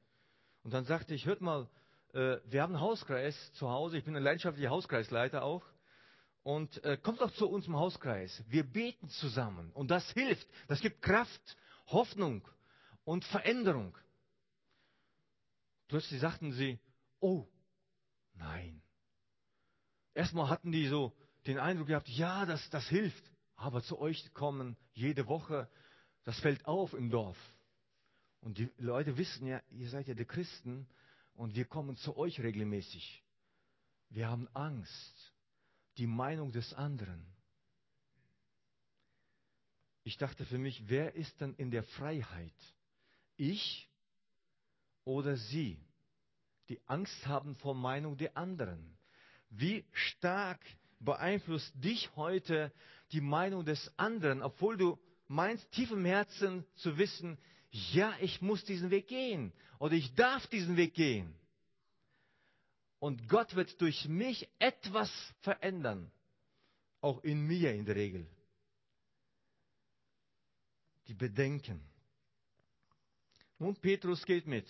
Und 0.63 0.73
dann 0.73 0.85
sagte 0.85 1.13
ich, 1.13 1.25
hört 1.25 1.41
mal, 1.41 1.67
äh, 2.13 2.37
wir 2.45 2.61
haben 2.61 2.73
einen 2.73 2.81
Hauskreis 2.81 3.35
zu 3.53 3.69
Hause, 3.69 3.97
ich 3.97 4.05
bin 4.05 4.15
ein 4.15 4.23
leidenschaftlicher 4.23 4.69
Hauskreisleiter 4.69 5.43
auch. 5.43 5.63
Und 6.43 6.83
äh, 6.83 6.97
kommt 6.97 7.21
doch 7.21 7.31
zu 7.33 7.49
uns 7.49 7.67
im 7.67 7.77
Hauskreis. 7.77 8.43
Wir 8.47 8.63
beten 8.63 9.07
zusammen. 9.09 9.71
Und 9.71 9.91
das 9.91 10.09
hilft. 10.11 10.47
Das 10.67 10.81
gibt 10.81 11.01
Kraft, 11.01 11.57
Hoffnung 11.87 12.45
und 13.05 13.23
Veränderung. 13.25 13.97
Plötzlich 15.87 16.19
sagten 16.19 16.51
sie, 16.51 16.79
oh, 17.19 17.47
nein. 18.33 18.81
Erstmal 20.13 20.49
hatten 20.49 20.71
die 20.71 20.87
so 20.87 21.13
den 21.47 21.59
Eindruck 21.59 21.87
gehabt, 21.87 22.09
ja, 22.09 22.45
das, 22.45 22.69
das 22.69 22.87
hilft. 22.87 23.23
Aber 23.55 23.81
zu 23.81 23.99
euch 23.99 24.33
kommen 24.33 24.75
jede 24.93 25.27
Woche, 25.27 25.69
das 26.23 26.39
fällt 26.39 26.65
auf 26.65 26.93
im 26.93 27.09
Dorf. 27.09 27.37
Und 28.43 28.57
die 28.57 28.69
Leute 28.77 29.17
wissen 29.17 29.47
ja, 29.47 29.61
ihr 29.71 29.89
seid 29.89 30.09
ja 30.09 30.13
die 30.13 30.25
Christen 30.25 30.85
und 31.33 31.55
wir 31.55 31.63
kommen 31.63 31.95
zu 31.95 32.17
euch 32.17 32.41
regelmäßig. 32.41 33.23
Wir 34.09 34.27
haben 34.27 34.49
Angst 34.53 35.33
die 35.97 36.07
Meinung 36.07 36.51
des 36.51 36.73
anderen. 36.73 37.25
Ich 40.03 40.17
dachte 40.17 40.45
für 40.45 40.57
mich, 40.57 40.83
wer 40.89 41.15
ist 41.15 41.39
denn 41.39 41.53
in 41.53 41.71
der 41.71 41.83
Freiheit? 41.83 42.53
Ich 43.37 43.89
oder 45.05 45.37
sie, 45.37 45.79
die 46.67 46.81
Angst 46.85 47.25
haben 47.25 47.55
vor 47.55 47.73
Meinung 47.73 48.17
der 48.17 48.35
anderen? 48.35 48.97
Wie 49.51 49.85
stark 49.93 50.59
beeinflusst 50.99 51.71
dich 51.75 52.13
heute 52.17 52.73
die 53.13 53.21
Meinung 53.21 53.63
des 53.63 53.97
anderen, 53.97 54.41
obwohl 54.41 54.75
du 54.75 54.99
meinst 55.29 55.71
tief 55.71 55.91
im 55.91 56.03
Herzen 56.03 56.65
zu 56.75 56.97
wissen, 56.97 57.37
ja, 57.73 58.15
ich 58.21 58.39
muss 58.39 58.63
diesen 58.63 58.91
Weg 58.91 59.07
gehen 59.07 59.51
oder 59.79 59.95
ich 59.95 60.13
darf 60.13 60.45
diesen 60.47 60.77
Weg 60.77 60.93
gehen. 60.93 61.33
Und 62.99 63.27
Gott 63.27 63.55
wird 63.55 63.81
durch 63.81 64.07
mich 64.07 64.47
etwas 64.59 65.11
verändern. 65.41 66.11
Auch 67.01 67.21
in 67.23 67.41
mir 67.45 67.73
in 67.73 67.83
der 67.85 67.95
Regel. 67.95 68.27
Die 71.07 71.15
Bedenken. 71.15 71.83
Nun, 73.57 73.75
Petrus 73.75 74.23
geht 74.25 74.45
mit. 74.45 74.67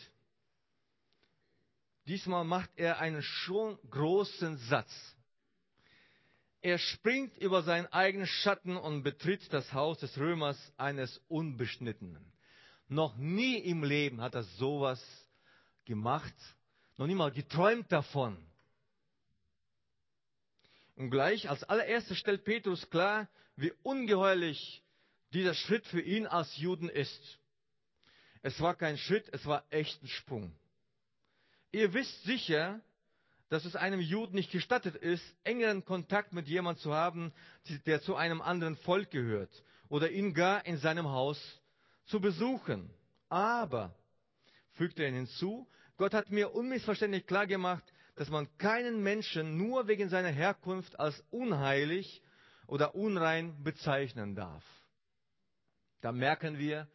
Diesmal 2.07 2.45
macht 2.45 2.71
er 2.77 2.99
einen 2.99 3.21
schon 3.21 3.77
großen 3.89 4.57
Satz. 4.57 5.15
Er 6.61 6.77
springt 6.77 7.37
über 7.37 7.63
seinen 7.63 7.87
eigenen 7.87 8.27
Schatten 8.27 8.77
und 8.77 9.03
betritt 9.03 9.51
das 9.51 9.73
Haus 9.73 9.99
des 9.99 10.17
Römers 10.17 10.57
eines 10.77 11.21
Unbeschnittenen. 11.27 12.32
Noch 12.87 13.15
nie 13.15 13.57
im 13.57 13.83
Leben 13.83 14.21
hat 14.21 14.35
er 14.35 14.43
sowas 14.43 15.01
gemacht 15.85 16.33
noch 16.97 17.07
nie 17.07 17.15
mal 17.15 17.31
geträumt 17.31 17.91
davon. 17.91 18.37
Und 20.95 21.09
gleich 21.09 21.49
als 21.49 21.63
allererstes 21.63 22.17
stellt 22.19 22.43
Petrus 22.43 22.89
klar, 22.89 23.27
wie 23.55 23.73
ungeheuerlich 23.81 24.83
dieser 25.33 25.55
Schritt 25.55 25.85
für 25.87 26.01
ihn 26.01 26.27
als 26.27 26.55
Juden 26.57 26.89
ist. 26.89 27.39
Es 28.43 28.59
war 28.61 28.75
kein 28.75 28.97
Schritt, 28.97 29.27
es 29.31 29.45
war 29.45 29.63
echt 29.71 30.03
ein 30.03 30.07
Sprung. 30.07 30.53
Ihr 31.71 31.93
wisst 31.93 32.23
sicher, 32.23 32.79
dass 33.49 33.65
es 33.65 33.75
einem 33.75 33.99
Juden 33.99 34.35
nicht 34.35 34.51
gestattet 34.51 34.95
ist, 34.95 35.23
engeren 35.43 35.83
Kontakt 35.85 36.33
mit 36.33 36.47
jemandem 36.47 36.83
zu 36.83 36.93
haben, 36.93 37.33
der 37.85 38.01
zu 38.01 38.15
einem 38.15 38.41
anderen 38.41 38.75
Volk 38.77 39.09
gehört 39.09 39.63
oder 39.89 40.11
ihn 40.11 40.33
gar 40.33 40.65
in 40.65 40.77
seinem 40.77 41.07
Haus 41.07 41.39
zu 42.05 42.19
besuchen. 42.19 42.89
Aber, 43.29 43.95
fügt 44.71 44.99
er 44.99 45.11
hinzu, 45.11 45.67
Gott 45.97 46.13
hat 46.13 46.29
mir 46.29 46.53
unmissverständlich 46.53 47.25
klar 47.25 47.47
gemacht, 47.47 47.83
dass 48.15 48.29
man 48.29 48.47
keinen 48.57 49.01
Menschen 49.01 49.57
nur 49.57 49.87
wegen 49.87 50.09
seiner 50.09 50.29
Herkunft 50.29 50.99
als 50.99 51.23
unheilig 51.31 52.21
oder 52.67 52.95
unrein 52.95 53.63
bezeichnen 53.63 54.35
darf. 54.35 54.63
Da 56.01 56.11
merken 56.11 56.57
wir, 56.57 56.87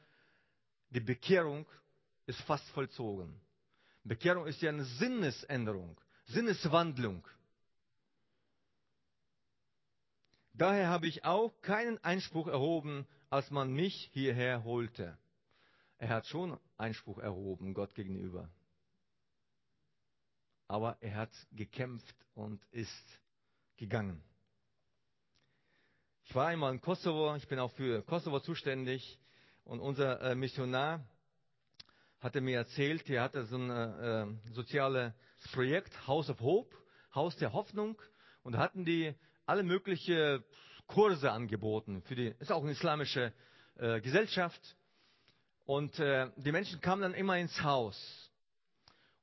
die 0.90 1.01
Bekehrung 1.01 1.66
ist 2.27 2.40
fast 2.42 2.68
vollzogen. 2.71 3.40
Bekehrung 4.05 4.47
ist 4.47 4.62
ja 4.62 4.71
eine 4.71 4.85
Sinnesänderung, 4.85 6.01
Sinneswandlung. 6.27 7.27
Daher 10.53 10.88
habe 10.88 11.07
ich 11.07 11.25
auch 11.25 11.53
keinen 11.62 12.03
Einspruch 12.03 12.49
erhoben, 12.49 13.07
als 13.31 13.51
man 13.51 13.73
mich 13.73 14.11
hierher 14.12 14.64
holte. 14.64 15.19
Er 15.99 16.11
hat 16.11 16.27
schon 16.27 16.59
Einspruch 16.77 17.19
erhoben 17.19 17.75
Gott 17.75 17.95
gegenüber 17.95 18.51
aber 20.69 20.99
er 21.01 21.17
hat 21.17 21.31
gekämpft 21.53 22.14
und 22.35 22.62
ist 22.71 23.21
gegangen. 23.79 24.23
Ich 26.25 26.35
war 26.35 26.49
einmal 26.49 26.75
in 26.75 26.81
Kosovo, 26.81 27.35
ich 27.37 27.49
bin 27.49 27.59
auch 27.59 27.73
für 27.73 28.03
Kosovo 28.03 28.38
zuständig 28.41 29.19
und 29.64 29.81
unser 29.81 30.21
äh, 30.21 30.35
Missionar 30.35 31.03
hatte 32.21 32.43
mir 32.43 32.59
erzählt, 32.59 33.09
er 33.09 33.23
hatte 33.23 33.45
so 33.47 33.57
ein 33.57 33.71
äh, 33.71 34.23
äh, 34.23 34.27
soziales 34.53 35.14
Projekt, 35.53 36.07
House 36.07 36.29
of 36.29 36.41
Hope, 36.41 36.77
Haus 37.14 37.35
der 37.38 37.55
Hoffnung 37.55 38.01
und 38.43 38.53
da 38.53 38.59
hatten 38.59 38.85
die 38.85 39.14
alle 39.47 39.62
möglichen 39.62 40.45
Kurse 40.88 41.31
angeboten. 41.31 42.03
Für 42.03 42.16
die 42.16 42.35
ist 42.40 42.51
auch 42.51 42.62
eine 42.62 42.72
islamische 42.72 43.33
äh, 43.77 44.01
Gesellschaft 44.01 44.77
und 45.64 45.98
äh, 46.01 46.31
die 46.37 46.51
Menschen 46.51 46.81
kamen 46.81 47.03
dann 47.03 47.14
immer 47.14 47.38
ins 47.38 47.62
Haus 47.62 48.29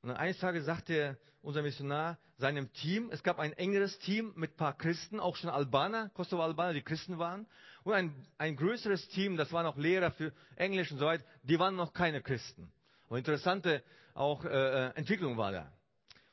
und 0.02 0.12
eines 0.12 0.38
Tages 0.38 0.64
sagte 0.64 1.18
unser 1.42 1.62
Missionar 1.62 2.18
seinem 2.38 2.72
Team, 2.72 3.08
es 3.10 3.22
gab 3.22 3.38
ein 3.38 3.52
engeres 3.54 3.98
Team 3.98 4.32
mit 4.36 4.52
ein 4.52 4.56
paar 4.56 4.76
Christen, 4.76 5.18
auch 5.18 5.36
schon 5.36 5.50
Albaner, 5.50 6.10
Kosovo-Albaner, 6.10 6.74
die 6.74 6.82
Christen 6.82 7.18
waren, 7.18 7.46
und 7.82 7.92
ein, 7.92 8.26
ein 8.38 8.56
größeres 8.56 9.08
Team, 9.08 9.36
das 9.36 9.52
waren 9.52 9.66
auch 9.66 9.76
Lehrer 9.76 10.10
für 10.12 10.32
Englisch 10.56 10.92
und 10.92 10.98
so 10.98 11.06
weiter, 11.06 11.24
die 11.42 11.58
waren 11.58 11.76
noch 11.76 11.92
keine 11.92 12.20
Christen. 12.20 12.70
Und 13.08 13.18
interessante 13.18 13.82
auch 14.14 14.44
äh, 14.44 14.48
äh 14.48 14.92
Entwicklung 14.94 15.36
war 15.36 15.52
da. 15.52 15.72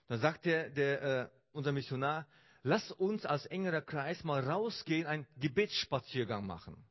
Dann 0.07 0.19
sagte 0.19 0.71
der, 0.71 1.01
äh, 1.01 1.27
unser 1.51 1.71
Missionar, 1.71 2.27
lass 2.63 2.91
uns 2.91 3.25
als 3.25 3.45
engerer 3.45 3.81
Kreis 3.81 4.23
mal 4.23 4.41
rausgehen, 4.41 5.05
einen 5.05 5.27
Gebetsspaziergang 5.37 6.45
machen. 6.45 6.83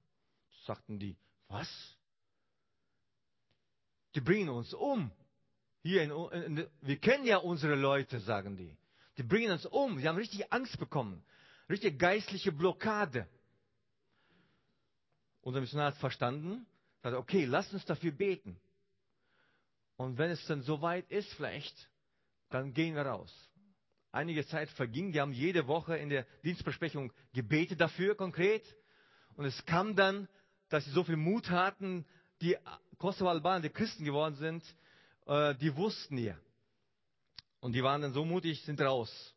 Sagten 0.65 0.99
die, 0.99 1.17
was? 1.49 1.69
Die 4.15 4.21
bringen 4.21 4.51
uns 4.51 4.73
um. 4.75 5.11
Hier 5.83 6.03
in, 6.03 6.11
in, 6.11 6.67
wir 6.81 6.99
kennen 6.99 7.25
ja 7.25 7.39
unsere 7.39 7.75
Leute, 7.75 8.21
sagen 8.21 8.57
die. 8.57 8.77
Die 9.17 9.23
bringen 9.23 9.53
uns 9.53 9.67
um. 9.67 9.99
Sie 9.99 10.09
haben 10.09 10.17
richtig 10.17 10.53
Angst 10.53 10.79
bekommen. 10.79 11.25
Richtig 11.69 11.99
geistliche 11.99 12.53
Blockade. 12.53 13.27
Unser 15.41 15.61
Missionar 15.61 15.87
hat 15.89 15.97
verstanden, 15.97 16.67
sagt, 17.03 17.17
okay, 17.17 17.45
lass 17.47 17.73
uns 17.73 17.85
dafür 17.85 18.13
beten. 18.13 18.61
Und 19.97 20.19
wenn 20.19 20.31
es 20.31 20.45
dann 20.47 20.63
soweit 20.63 21.11
ist, 21.11 21.33
vielleicht, 21.35 21.89
dann 22.51 22.73
gehen 22.73 22.95
wir 22.95 23.03
raus. 23.03 23.33
Einige 24.13 24.47
Zeit 24.47 24.69
verging, 24.71 25.11
die 25.13 25.21
haben 25.21 25.33
jede 25.33 25.67
Woche 25.67 25.97
in 25.97 26.11
der 26.11 26.27
Dienstbesprechung 26.45 27.11
gebetet 27.33 27.81
dafür 27.81 28.15
konkret. 28.15 28.63
Und 29.37 29.47
es 29.47 29.65
kam 29.65 29.97
dann, 29.97 30.29
dass 30.69 30.85
sie 30.85 30.91
so 30.91 31.03
viel 31.03 31.17
Mut 31.17 31.49
hatten, 31.49 32.05
die 32.43 32.57
Kosovo-Albaner, 32.99 33.63
die 33.63 33.71
Christen 33.71 34.05
geworden 34.05 34.35
sind, 34.35 34.63
äh, 35.27 35.55
die 35.55 35.75
wussten 35.75 36.19
ja. 36.19 36.37
Und 37.61 37.73
die 37.73 37.83
waren 37.83 38.03
dann 38.03 38.13
so 38.13 38.25
mutig, 38.27 38.63
sind 38.65 38.81
raus. 38.83 39.35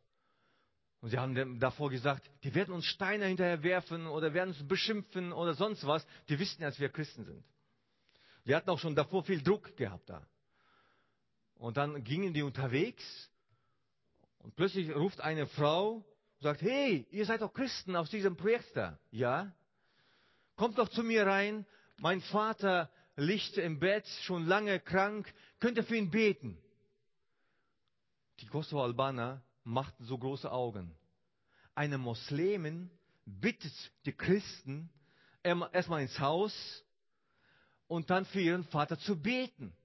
Und 0.99 1.11
sie 1.11 1.19
haben 1.19 1.59
davor 1.59 1.89
gesagt, 1.89 2.29
die 2.43 2.53
werden 2.53 2.73
uns 2.73 2.85
Steine 2.85 3.27
hinterher 3.27 3.63
werfen 3.63 4.07
oder 4.07 4.33
werden 4.33 4.49
uns 4.49 4.67
beschimpfen 4.67 5.31
oder 5.31 5.53
sonst 5.53 5.85
was. 5.88 6.05
Die 6.27 6.38
wissen, 6.38 6.63
dass 6.63 6.79
wir 6.79 6.89
Christen 6.89 7.23
sind. 7.23 7.45
Wir 8.43 8.57
hatten 8.57 8.69
auch 8.69 8.79
schon 8.79 8.95
davor 8.95 9.23
viel 9.23 9.41
Druck 9.41 9.77
gehabt 9.77 10.09
da. 10.09 10.27
Und 11.55 11.77
dann 11.77 12.03
gingen 12.03 12.33
die 12.33 12.43
unterwegs 12.43 13.03
und 14.45 14.55
plötzlich 14.55 14.93
ruft 14.95 15.21
eine 15.21 15.47
Frau 15.47 15.93
und 15.95 16.05
sagt, 16.41 16.62
hey, 16.62 17.08
ihr 17.10 17.25
seid 17.25 17.41
doch 17.41 17.51
Christen 17.51 17.95
aus 17.95 18.12
diesem 18.12 18.38
Projekt 18.38 18.77
da. 18.77 18.99
Ja? 19.10 19.51
Kommt 20.55 20.77
doch 20.77 20.88
zu 20.89 21.01
mir 21.01 21.25
rein. 21.25 21.65
Mein 21.97 22.21
Vater 22.21 22.91
liegt 23.15 23.58
im 23.58 23.79
Bett, 23.79 24.05
schon 24.21 24.45
lange 24.45 24.79
krank. 24.79 25.34
Könnt 25.60 25.77
ihr 25.77 25.84
für 25.84 25.95
ihn 25.95 26.12
beten? 26.12 26.60
Die 28.39 28.45
Kosovo-Albaner 28.45 29.41
machten 29.63 30.05
so 30.05 30.15
große 30.15 30.51
Augen. 30.51 30.95
Eine 31.73 31.97
Muslimin 31.97 32.91
bittet 33.25 33.73
die 34.05 34.13
Christen 34.13 34.91
erstmal 35.41 36.03
ins 36.03 36.19
Haus 36.19 36.86
und 37.88 38.12
dann 38.12 38.25
für 38.25 38.41
ihren 38.41 38.65
Vater 38.65 38.99
zu 38.99 39.19
beten. 39.19 39.75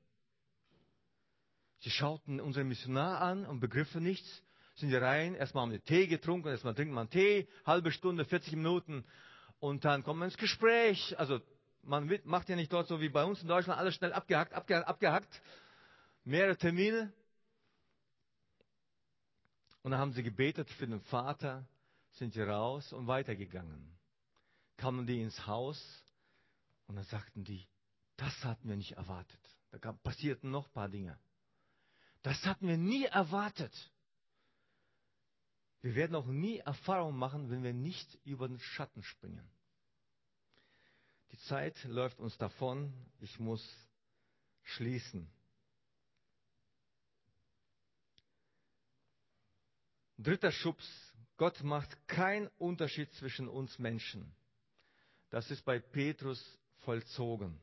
Sie 1.78 1.90
schauten 1.90 2.42
unseren 2.42 2.68
Missionar 2.68 3.22
an 3.22 3.46
und 3.46 3.60
begriffen 3.60 4.02
nichts, 4.02 4.42
sind 4.80 4.94
rein, 4.94 5.34
erstmal 5.34 5.62
haben 5.62 5.72
wir 5.72 5.84
Tee 5.84 6.06
getrunken, 6.06 6.48
erstmal 6.48 6.74
trinkt 6.74 6.92
man 6.92 7.08
Tee, 7.08 7.46
halbe 7.64 7.92
Stunde, 7.92 8.24
40 8.24 8.54
Minuten 8.54 9.04
und 9.60 9.84
dann 9.84 10.02
kommt 10.02 10.18
man 10.20 10.28
ins 10.28 10.38
Gespräch. 10.38 11.18
Also 11.18 11.40
man 11.82 12.10
macht 12.24 12.48
ja 12.48 12.56
nicht 12.56 12.72
dort 12.72 12.88
so 12.88 13.00
wie 13.00 13.08
bei 13.08 13.24
uns 13.24 13.42
in 13.42 13.48
Deutschland 13.48 13.78
alles 13.78 13.94
schnell 13.94 14.12
abgehackt, 14.12 14.52
abgehackt, 14.52 14.88
abgehackt. 14.88 15.42
Mehrere 16.24 16.56
Termine. 16.56 17.12
Und 19.82 19.92
dann 19.92 20.00
haben 20.00 20.12
sie 20.12 20.22
gebetet 20.22 20.68
für 20.70 20.86
den 20.86 21.00
Vater, 21.00 21.66
sind 22.12 22.34
sie 22.34 22.42
raus 22.42 22.92
und 22.92 23.06
weitergegangen. 23.06 23.96
Kamen 24.76 25.06
die 25.06 25.22
ins 25.22 25.46
Haus 25.46 25.80
und 26.86 26.96
dann 26.96 27.04
sagten 27.04 27.44
die, 27.44 27.66
das 28.16 28.44
hatten 28.44 28.68
wir 28.68 28.76
nicht 28.76 28.92
erwartet. 28.92 29.40
Da 29.70 29.92
passierten 29.92 30.50
noch 30.50 30.66
ein 30.66 30.72
paar 30.72 30.88
Dinge. 30.88 31.18
Das 32.22 32.44
hatten 32.44 32.68
wir 32.68 32.76
nie 32.76 33.04
erwartet. 33.04 33.72
Wir 35.82 35.94
werden 35.94 36.14
auch 36.14 36.26
nie 36.26 36.58
Erfahrung 36.58 37.16
machen, 37.16 37.50
wenn 37.50 37.62
wir 37.62 37.72
nicht 37.72 38.18
über 38.24 38.48
den 38.48 38.58
Schatten 38.58 39.02
springen. 39.02 39.48
Die 41.32 41.38
Zeit 41.38 41.82
läuft 41.84 42.20
uns 42.20 42.36
davon. 42.36 42.92
Ich 43.20 43.38
muss 43.38 43.66
schließen. 44.62 45.30
Dritter 50.18 50.52
Schubs. 50.52 50.86
Gott 51.38 51.62
macht 51.62 52.06
keinen 52.06 52.48
Unterschied 52.58 53.10
zwischen 53.14 53.48
uns 53.48 53.78
Menschen. 53.78 54.34
Das 55.30 55.50
ist 55.50 55.64
bei 55.64 55.78
Petrus 55.78 56.58
vollzogen. 56.80 57.58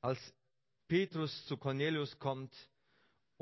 Als 0.00 0.18
Petrus 0.88 1.46
zu 1.46 1.56
Cornelius 1.56 2.18
kommt 2.18 2.52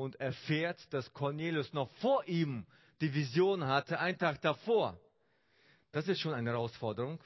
und 0.01 0.19
erfährt, 0.19 0.91
dass 0.95 1.13
Cornelius 1.13 1.75
noch 1.75 1.91
vor 1.97 2.27
ihm 2.27 2.67
die 3.03 3.13
Vision 3.13 3.67
hatte, 3.67 4.01
einen 4.01 4.17
Tag 4.17 4.41
davor, 4.41 4.99
das 5.93 6.09
ist 6.09 6.21
schon 6.21 6.33
eine 6.33 6.51
Herausforderung. 6.51 7.21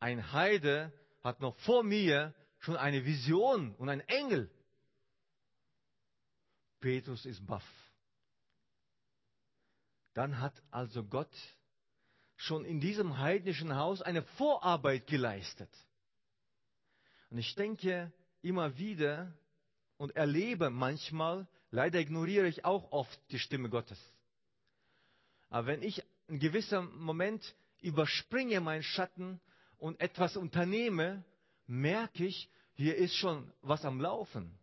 Ein 0.00 0.32
Heide 0.32 0.92
hat 1.22 1.40
noch 1.40 1.54
vor 1.56 1.82
mir 1.82 2.34
schon 2.58 2.76
eine 2.78 3.04
Vision 3.04 3.74
und 3.74 3.90
ein 3.90 4.00
Engel. 4.00 4.50
Petrus 6.80 7.26
ist 7.26 7.46
baff. 7.46 7.64
Dann 10.14 10.40
hat 10.40 10.54
also 10.70 11.04
Gott 11.04 11.34
schon 12.36 12.64
in 12.64 12.80
diesem 12.80 13.18
heidnischen 13.18 13.76
Haus 13.76 14.00
eine 14.00 14.22
Vorarbeit 14.22 15.06
geleistet. 15.06 15.70
Und 17.28 17.36
ich 17.36 17.54
denke 17.56 18.10
immer 18.40 18.78
wieder 18.78 19.34
und 19.98 20.16
erlebe 20.16 20.70
manchmal, 20.70 21.46
leider 21.70 21.98
ignoriere 21.98 22.48
ich 22.48 22.64
auch 22.64 22.92
oft 22.92 23.18
die 23.30 23.38
Stimme 23.38 23.68
Gottes. 23.68 23.98
Aber 25.48 25.66
wenn 25.66 25.82
ich 25.82 26.02
in 26.28 26.38
gewissem 26.38 26.96
Moment 26.98 27.54
überspringe 27.80 28.60
meinen 28.60 28.82
Schatten 28.82 29.40
und 29.78 30.00
etwas 30.00 30.36
unternehme, 30.36 31.24
merke 31.66 32.26
ich, 32.26 32.48
hier 32.74 32.96
ist 32.96 33.14
schon 33.14 33.52
was 33.62 33.84
am 33.84 34.00
Laufen. 34.00 34.58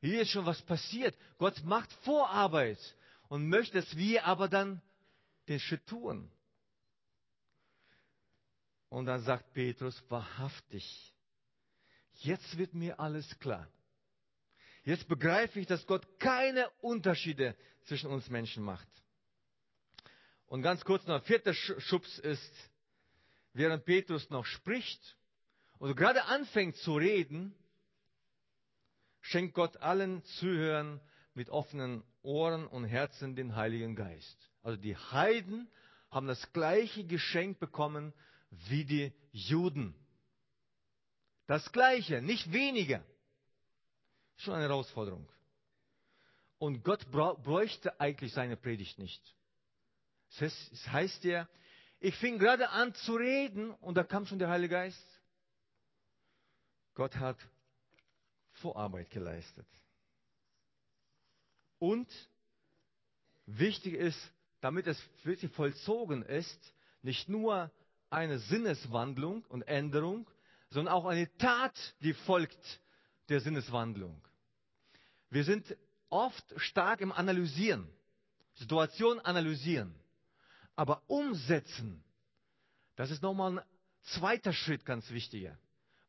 Hier 0.00 0.22
ist 0.22 0.30
schon 0.30 0.46
was 0.46 0.60
passiert. 0.62 1.16
Gott 1.38 1.62
macht 1.64 1.92
Vorarbeit 2.04 2.78
und 3.28 3.48
möchte, 3.48 3.80
dass 3.80 3.96
wir 3.96 4.24
aber 4.26 4.48
dann 4.48 4.82
den 5.48 5.60
Schritt 5.60 5.86
tun. 5.86 6.30
Und 8.88 9.06
dann 9.06 9.22
sagt 9.22 9.52
Petrus, 9.52 10.02
wahrhaftig, 10.08 11.12
jetzt 12.20 12.56
wird 12.56 12.74
mir 12.74 12.98
alles 13.00 13.38
klar. 13.38 13.68
Jetzt 14.86 15.08
begreife 15.08 15.58
ich, 15.58 15.66
dass 15.66 15.84
Gott 15.88 16.06
keine 16.20 16.70
Unterschiede 16.80 17.56
zwischen 17.86 18.08
uns 18.08 18.30
Menschen 18.30 18.62
macht. 18.62 18.86
Und 20.46 20.62
ganz 20.62 20.84
kurz 20.84 21.04
noch, 21.08 21.24
vierter 21.24 21.52
Schubs 21.54 22.20
ist, 22.20 22.70
während 23.52 23.84
Petrus 23.84 24.30
noch 24.30 24.46
spricht 24.46 25.18
oder 25.80 25.92
gerade 25.92 26.24
anfängt 26.26 26.76
zu 26.76 26.94
reden, 26.94 27.52
schenkt 29.22 29.54
Gott 29.54 29.76
allen 29.78 30.22
Zuhörern 30.38 31.00
mit 31.34 31.50
offenen 31.50 32.04
Ohren 32.22 32.64
und 32.68 32.84
Herzen 32.84 33.34
den 33.34 33.56
Heiligen 33.56 33.96
Geist. 33.96 34.52
Also 34.62 34.80
die 34.80 34.96
Heiden 34.96 35.68
haben 36.12 36.28
das 36.28 36.52
gleiche 36.52 37.02
Geschenk 37.02 37.58
bekommen 37.58 38.12
wie 38.50 38.84
die 38.84 39.12
Juden. 39.32 39.96
Das 41.48 41.72
gleiche, 41.72 42.22
nicht 42.22 42.52
weniger. 42.52 43.04
Schon 44.36 44.54
eine 44.54 44.64
Herausforderung. 44.64 45.28
Und 46.58 46.82
Gott 46.84 47.10
bräuchte 47.10 48.00
eigentlich 48.00 48.32
seine 48.32 48.56
Predigt 48.56 48.98
nicht. 48.98 49.22
Es 50.38 50.88
heißt 50.88 51.24
ja, 51.24 51.48
ich 52.00 52.14
fing 52.16 52.38
gerade 52.38 52.68
an 52.70 52.94
zu 52.94 53.14
reden 53.14 53.70
und 53.70 53.94
da 53.96 54.04
kam 54.04 54.26
schon 54.26 54.38
der 54.38 54.48
Heilige 54.48 54.74
Geist. 54.74 55.06
Gott 56.94 57.16
hat 57.16 57.38
Vorarbeit 58.52 59.10
geleistet. 59.10 59.66
Und 61.78 62.08
wichtig 63.44 63.94
ist, 63.94 64.18
damit 64.60 64.86
es 64.86 64.98
wirklich 65.24 65.52
vollzogen 65.52 66.22
ist, 66.22 66.74
nicht 67.02 67.28
nur 67.28 67.70
eine 68.08 68.38
Sinneswandlung 68.38 69.44
und 69.48 69.62
Änderung, 69.62 70.26
sondern 70.70 70.94
auch 70.94 71.04
eine 71.04 71.34
Tat, 71.36 71.94
die 72.00 72.14
folgt 72.14 72.80
der 73.28 73.40
Sinneswandlung. 73.40 74.20
Wir 75.30 75.44
sind 75.44 75.76
oft 76.08 76.44
stark 76.56 77.00
im 77.00 77.12
Analysieren, 77.12 77.88
Situation 78.54 79.20
analysieren. 79.20 79.94
Aber 80.76 81.02
umsetzen, 81.06 82.04
das 82.96 83.10
ist 83.10 83.22
nochmal 83.22 83.58
ein 83.58 83.64
zweiter 84.02 84.52
Schritt 84.52 84.84
ganz 84.84 85.10
wichtiger. 85.10 85.58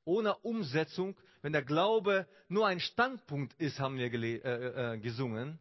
Ohne 0.03 0.35
Umsetzung, 0.37 1.15
wenn 1.41 1.53
der 1.53 1.63
Glaube 1.63 2.27
nur 2.47 2.67
ein 2.67 2.79
Standpunkt 2.79 3.53
ist, 3.59 3.79
haben 3.79 3.97
wir 3.97 4.11
äh, 4.13 4.93
äh, 4.93 4.97
gesungen, 4.99 5.59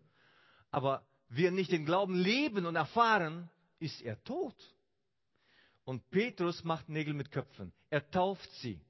aber 0.70 1.04
wir 1.28 1.50
nicht 1.50 1.72
den 1.72 1.84
Glauben 1.84 2.14
leben 2.14 2.66
und 2.66 2.76
erfahren, 2.76 3.50
ist 3.78 4.02
er 4.02 4.22
tot. 4.24 4.56
Und 5.84 6.08
Petrus 6.10 6.64
macht 6.64 6.88
Nägel 6.88 7.14
mit 7.14 7.30
Köpfen. 7.30 7.72
Er 7.90 8.08
tauft 8.10 8.50
sie. 8.60 8.80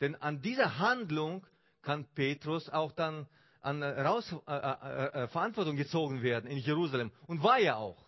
Denn 0.00 0.16
an 0.16 0.42
dieser 0.42 0.78
Handlung 0.78 1.46
kann 1.82 2.06
Petrus 2.14 2.68
auch 2.68 2.92
dann 2.92 3.26
an 3.60 3.82
raus, 3.82 4.34
äh, 4.46 4.52
äh, 4.52 5.24
äh, 5.24 5.28
Verantwortung 5.28 5.76
gezogen 5.76 6.22
werden 6.22 6.50
in 6.50 6.58
Jerusalem. 6.58 7.12
Und 7.26 7.42
war 7.42 7.58
er 7.58 7.76
auch. 7.76 8.04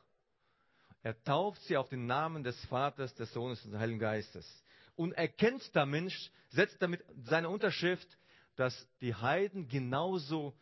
Er 1.02 1.22
tauft 1.22 1.62
sie 1.62 1.76
auf 1.76 1.88
den 1.88 2.06
Namen 2.06 2.42
des 2.42 2.58
Vaters, 2.66 3.14
des 3.14 3.32
Sohnes 3.32 3.64
und 3.64 3.72
des 3.72 3.80
Heiligen 3.80 3.98
Geistes. 3.98 4.64
Und 4.96 5.12
erkennt 5.12 5.74
der 5.74 5.86
Mensch, 5.86 6.30
setzt 6.48 6.80
damit 6.80 7.04
seine 7.24 7.48
Unterschrift, 7.48 8.08
dass 8.56 8.88
die 9.00 9.14
Heiden 9.14 9.68
genauso 9.68 10.54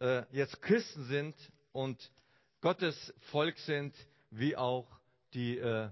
äh, 0.00 0.22
jetzt 0.32 0.60
Christen 0.62 1.04
sind 1.06 1.34
und 1.72 2.12
Gottes 2.60 3.14
Volk 3.30 3.58
sind, 3.58 3.94
wie 4.30 4.56
auch 4.56 4.86
die 5.34 5.58
äh, 5.58 5.90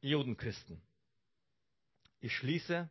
Judenchristen. 0.00 0.80
Ich 2.20 2.34
schließe 2.36 2.88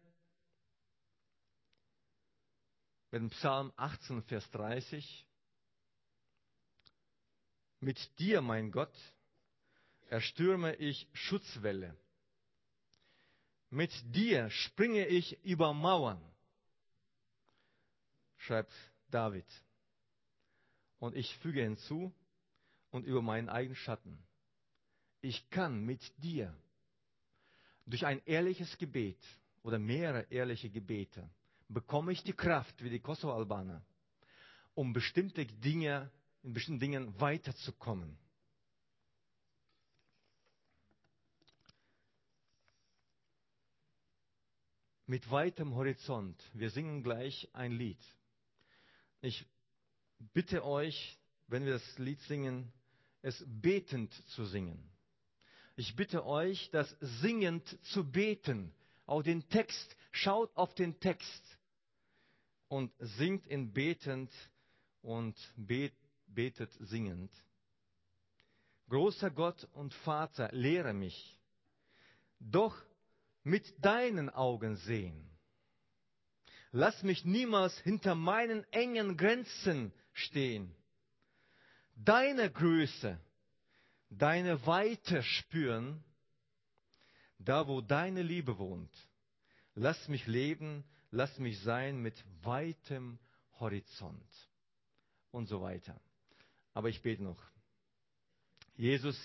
mit 3.11 3.31
Psalm 3.31 3.71
18, 3.75 4.23
Vers 4.23 4.49
30. 4.51 5.27
Mit 7.79 8.19
dir, 8.19 8.41
mein 8.41 8.71
Gott, 8.71 8.93
erstürme 10.09 10.75
ich 10.75 11.07
Schutzwelle. 11.13 11.95
Mit 13.69 13.91
dir 14.15 14.49
springe 14.49 15.05
ich 15.07 15.43
über 15.43 15.73
Mauern, 15.73 16.21
schreibt 18.37 18.73
David. 19.09 19.45
Und 20.99 21.15
ich 21.15 21.35
füge 21.37 21.61
hinzu, 21.61 22.13
und 22.91 23.05
über 23.05 23.21
meinen 23.21 23.49
eigenen 23.49 23.75
Schatten. 23.75 24.17
Ich 25.21 25.49
kann 25.49 25.85
mit 25.85 26.01
dir 26.17 26.55
durch 27.85 28.05
ein 28.05 28.21
ehrliches 28.25 28.77
Gebet 28.77 29.19
oder 29.63 29.79
mehrere 29.79 30.25
ehrliche 30.29 30.69
Gebete 30.69 31.29
bekomme 31.69 32.11
ich 32.11 32.23
die 32.23 32.33
Kraft, 32.33 32.83
wie 32.83 32.89
die 32.89 32.99
Kosovo-Albaner, 32.99 33.83
um 34.73 34.93
bestimmte 34.93 35.45
Dinge, 35.45 36.11
in 36.43 36.53
bestimmten 36.53 36.79
Dingen 36.79 37.19
weiterzukommen. 37.19 38.17
Mit 45.05 45.29
weitem 45.31 45.73
Horizont. 45.75 46.41
Wir 46.53 46.69
singen 46.69 47.01
gleich 47.01 47.49
ein 47.53 47.71
Lied. 47.71 47.99
Ich 49.21 49.45
bitte 50.33 50.65
euch, 50.65 51.17
wenn 51.47 51.65
wir 51.65 51.73
das 51.73 51.97
Lied 51.97 52.19
singen, 52.23 52.71
es 53.21 53.41
betend 53.47 54.13
zu 54.31 54.45
singen. 54.45 54.91
Ich 55.77 55.95
bitte 55.95 56.25
euch, 56.25 56.69
das 56.71 56.89
singend 57.21 57.65
zu 57.85 58.03
beten. 58.03 58.73
Auch 59.05 59.23
den 59.23 59.47
Text. 59.47 59.95
Schaut 60.11 60.53
auf 60.57 60.73
den 60.73 60.99
Text 60.99 61.56
und 62.67 62.91
singt 62.99 63.45
in 63.47 63.71
betend 63.73 64.31
und 65.01 65.35
bet, 65.55 65.93
betet 66.27 66.71
singend. 66.79 67.31
Großer 68.89 69.31
Gott 69.31 69.67
und 69.73 69.93
Vater, 69.93 70.49
lehre 70.51 70.93
mich, 70.93 71.39
doch 72.39 72.75
mit 73.43 73.73
deinen 73.83 74.29
Augen 74.29 74.75
sehen. 74.77 75.29
Lass 76.71 77.01
mich 77.03 77.25
niemals 77.25 77.77
hinter 77.79 78.15
meinen 78.15 78.63
engen 78.71 79.17
Grenzen 79.17 79.93
stehen. 80.13 80.75
Deine 81.95 82.51
Größe, 82.51 83.19
deine 84.09 84.65
Weite 84.65 85.23
spüren, 85.23 86.03
da 87.39 87.67
wo 87.67 87.81
deine 87.81 88.21
Liebe 88.21 88.57
wohnt. 88.57 88.91
Lass 89.75 90.07
mich 90.07 90.27
leben, 90.27 90.83
lass 91.11 91.37
mich 91.39 91.59
sein 91.61 92.01
mit 92.01 92.15
weitem 92.43 93.19
Horizont 93.59 94.49
und 95.31 95.47
so 95.47 95.61
weiter. 95.61 95.99
Aber 96.73 96.89
ich 96.89 97.01
bete 97.01 97.23
noch. 97.23 97.41
Jesus, 98.75 99.17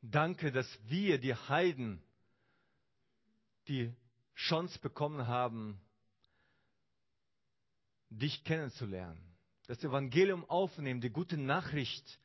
danke, 0.00 0.50
dass 0.50 0.66
wir, 0.88 1.18
die 1.18 1.34
Heiden, 1.34 2.02
die 3.68 3.92
Chance 4.34 4.78
bekommen 4.78 5.26
haben, 5.26 5.80
dich 8.08 8.42
kennenzulernen. 8.44 9.22
Das 9.66 9.84
Evangelium 9.84 10.48
aufnehmen, 10.48 11.00
die 11.00 11.10
gute 11.10 11.36
Nachricht. 11.36 12.18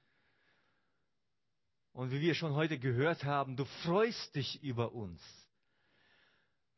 Und 1.92 2.12
wie 2.12 2.22
wir 2.22 2.36
schon 2.36 2.54
heute 2.54 2.80
gehört 2.80 3.26
haben, 3.26 3.58
du 3.58 3.66
freust 3.84 4.34
dich 4.36 4.64
über 4.64 4.94
uns. 4.94 5.22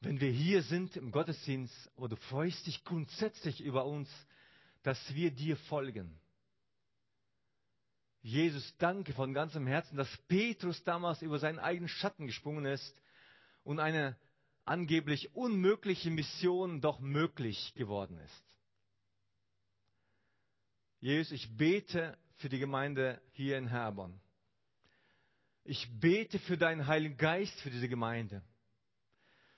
Wenn 0.05 0.21
wir 0.21 0.29
hier 0.29 0.61
sind 0.61 0.95
im 0.97 1.09
Gottesdienst, 1.09 1.73
aber 1.97 2.07
du 2.07 2.15
freust 2.15 2.67
dich 2.67 2.83
grundsätzlich 2.83 3.59
über 3.59 3.85
uns, 3.85 4.07
dass 4.83 4.99
wir 5.15 5.31
dir 5.31 5.57
folgen. 5.57 6.19
Jesus, 8.21 8.75
danke 8.77 9.13
von 9.13 9.33
ganzem 9.33 9.65
Herzen, 9.65 9.97
dass 9.97 10.15
Petrus 10.27 10.83
damals 10.83 11.23
über 11.23 11.39
seinen 11.39 11.57
eigenen 11.57 11.89
Schatten 11.89 12.27
gesprungen 12.27 12.65
ist 12.65 13.01
und 13.63 13.79
eine 13.79 14.15
angeblich 14.63 15.35
unmögliche 15.35 16.11
Mission 16.11 16.81
doch 16.81 16.99
möglich 16.99 17.73
geworden 17.73 18.19
ist. 18.19 18.43
Jesus, 20.99 21.31
ich 21.31 21.57
bete 21.57 22.15
für 22.35 22.49
die 22.49 22.59
Gemeinde 22.59 23.19
hier 23.31 23.57
in 23.57 23.69
Herborn. 23.69 24.21
Ich 25.63 25.89
bete 25.99 26.37
für 26.37 26.59
deinen 26.59 26.85
Heiligen 26.85 27.17
Geist 27.17 27.59
für 27.61 27.71
diese 27.71 27.89
Gemeinde. 27.89 28.43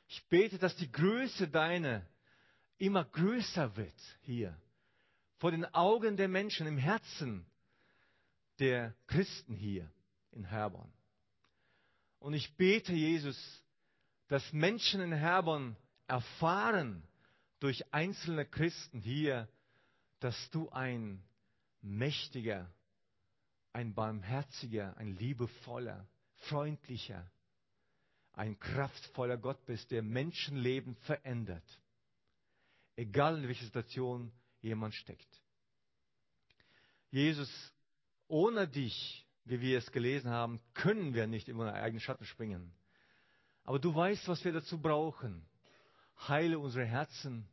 Ich 0.08 0.26
bete, 0.28 0.58
dass 0.58 0.76
die 0.76 0.92
Größe 0.92 1.48
deine 1.48 2.06
immer 2.78 3.04
größer 3.04 3.76
wird 3.76 4.18
hier. 4.22 4.56
Vor 5.40 5.52
den 5.52 5.66
Augen 5.74 6.18
der 6.18 6.28
Menschen, 6.28 6.68
im 6.68 6.78
Herzen 6.78 7.46
der 8.60 8.96
Christen 9.08 9.56
hier 9.56 9.92
in 10.32 10.46
Herborn. 10.46 10.92
Und 12.20 12.34
ich 12.34 12.56
bete, 12.56 12.94
Jesus, 12.94 13.38
dass 14.28 14.52
Menschen 14.54 15.02
in 15.02 15.14
Herborn 15.14 15.76
erfahren 16.08 17.04
durch 17.60 17.94
einzelne 17.94 18.46
Christen 18.46 19.02
hier, 19.02 19.48
dass 20.20 20.50
du 20.52 20.70
ein 20.70 21.24
mächtiger, 21.82 22.72
ein 23.74 23.94
barmherziger, 23.94 24.96
ein 24.98 25.16
liebevoller, 25.16 26.08
freundlicher, 26.48 27.30
ein 28.38 28.60
kraftvoller 28.60 29.38
Gott 29.38 29.66
bist, 29.66 29.90
der 29.90 30.04
Menschenleben 30.04 30.96
verändert. 31.08 31.64
Egal 32.96 33.40
in 33.40 33.48
welcher 33.48 33.66
Situation 33.66 34.32
jemand 34.62 34.94
steckt. 34.94 35.28
Jesus, 37.10 37.50
ohne 38.28 38.68
dich, 38.68 39.26
wie 39.46 39.60
wir 39.60 39.80
es 39.80 39.92
gelesen 39.92 40.30
haben, 40.30 40.62
können 40.76 41.16
wir 41.16 41.26
nicht 41.26 41.50
in 41.50 41.56
unseren 41.56 41.76
eigenen 41.76 42.00
Schatten 42.00 42.26
springen. 42.26 42.72
Aber 43.64 43.80
du 43.80 43.94
weißt, 43.94 44.28
was 44.28 44.46
wir 44.46 44.54
dazu 44.54 44.80
brauchen. 44.80 45.44
Heile 46.28 46.60
unsere 46.60 46.86
Herzen, 46.86 47.48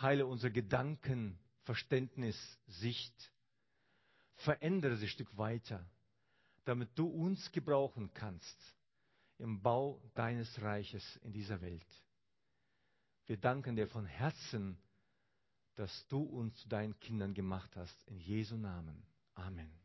heile 0.00 0.26
unsere 0.26 0.52
Gedanken, 0.52 1.38
Verständnis, 1.64 2.36
Sicht. 2.68 3.32
Verändere 4.36 4.96
sie 4.96 5.06
ein 5.06 5.10
Stück 5.10 5.36
weiter, 5.36 5.84
damit 6.64 6.90
du 6.96 7.06
uns 7.08 7.50
gebrauchen 7.50 8.10
kannst 8.14 8.79
im 9.40 9.60
Bau 9.60 10.00
deines 10.14 10.60
Reiches 10.62 11.16
in 11.22 11.32
dieser 11.32 11.60
Welt. 11.60 11.86
Wir 13.26 13.36
danken 13.36 13.76
dir 13.76 13.86
von 13.86 14.06
Herzen, 14.06 14.78
dass 15.76 16.06
du 16.08 16.22
uns 16.22 16.56
zu 16.56 16.68
deinen 16.68 16.98
Kindern 17.00 17.32
gemacht 17.32 17.74
hast. 17.76 18.02
In 18.08 18.18
Jesu 18.18 18.56
Namen. 18.56 19.06
Amen. 19.34 19.79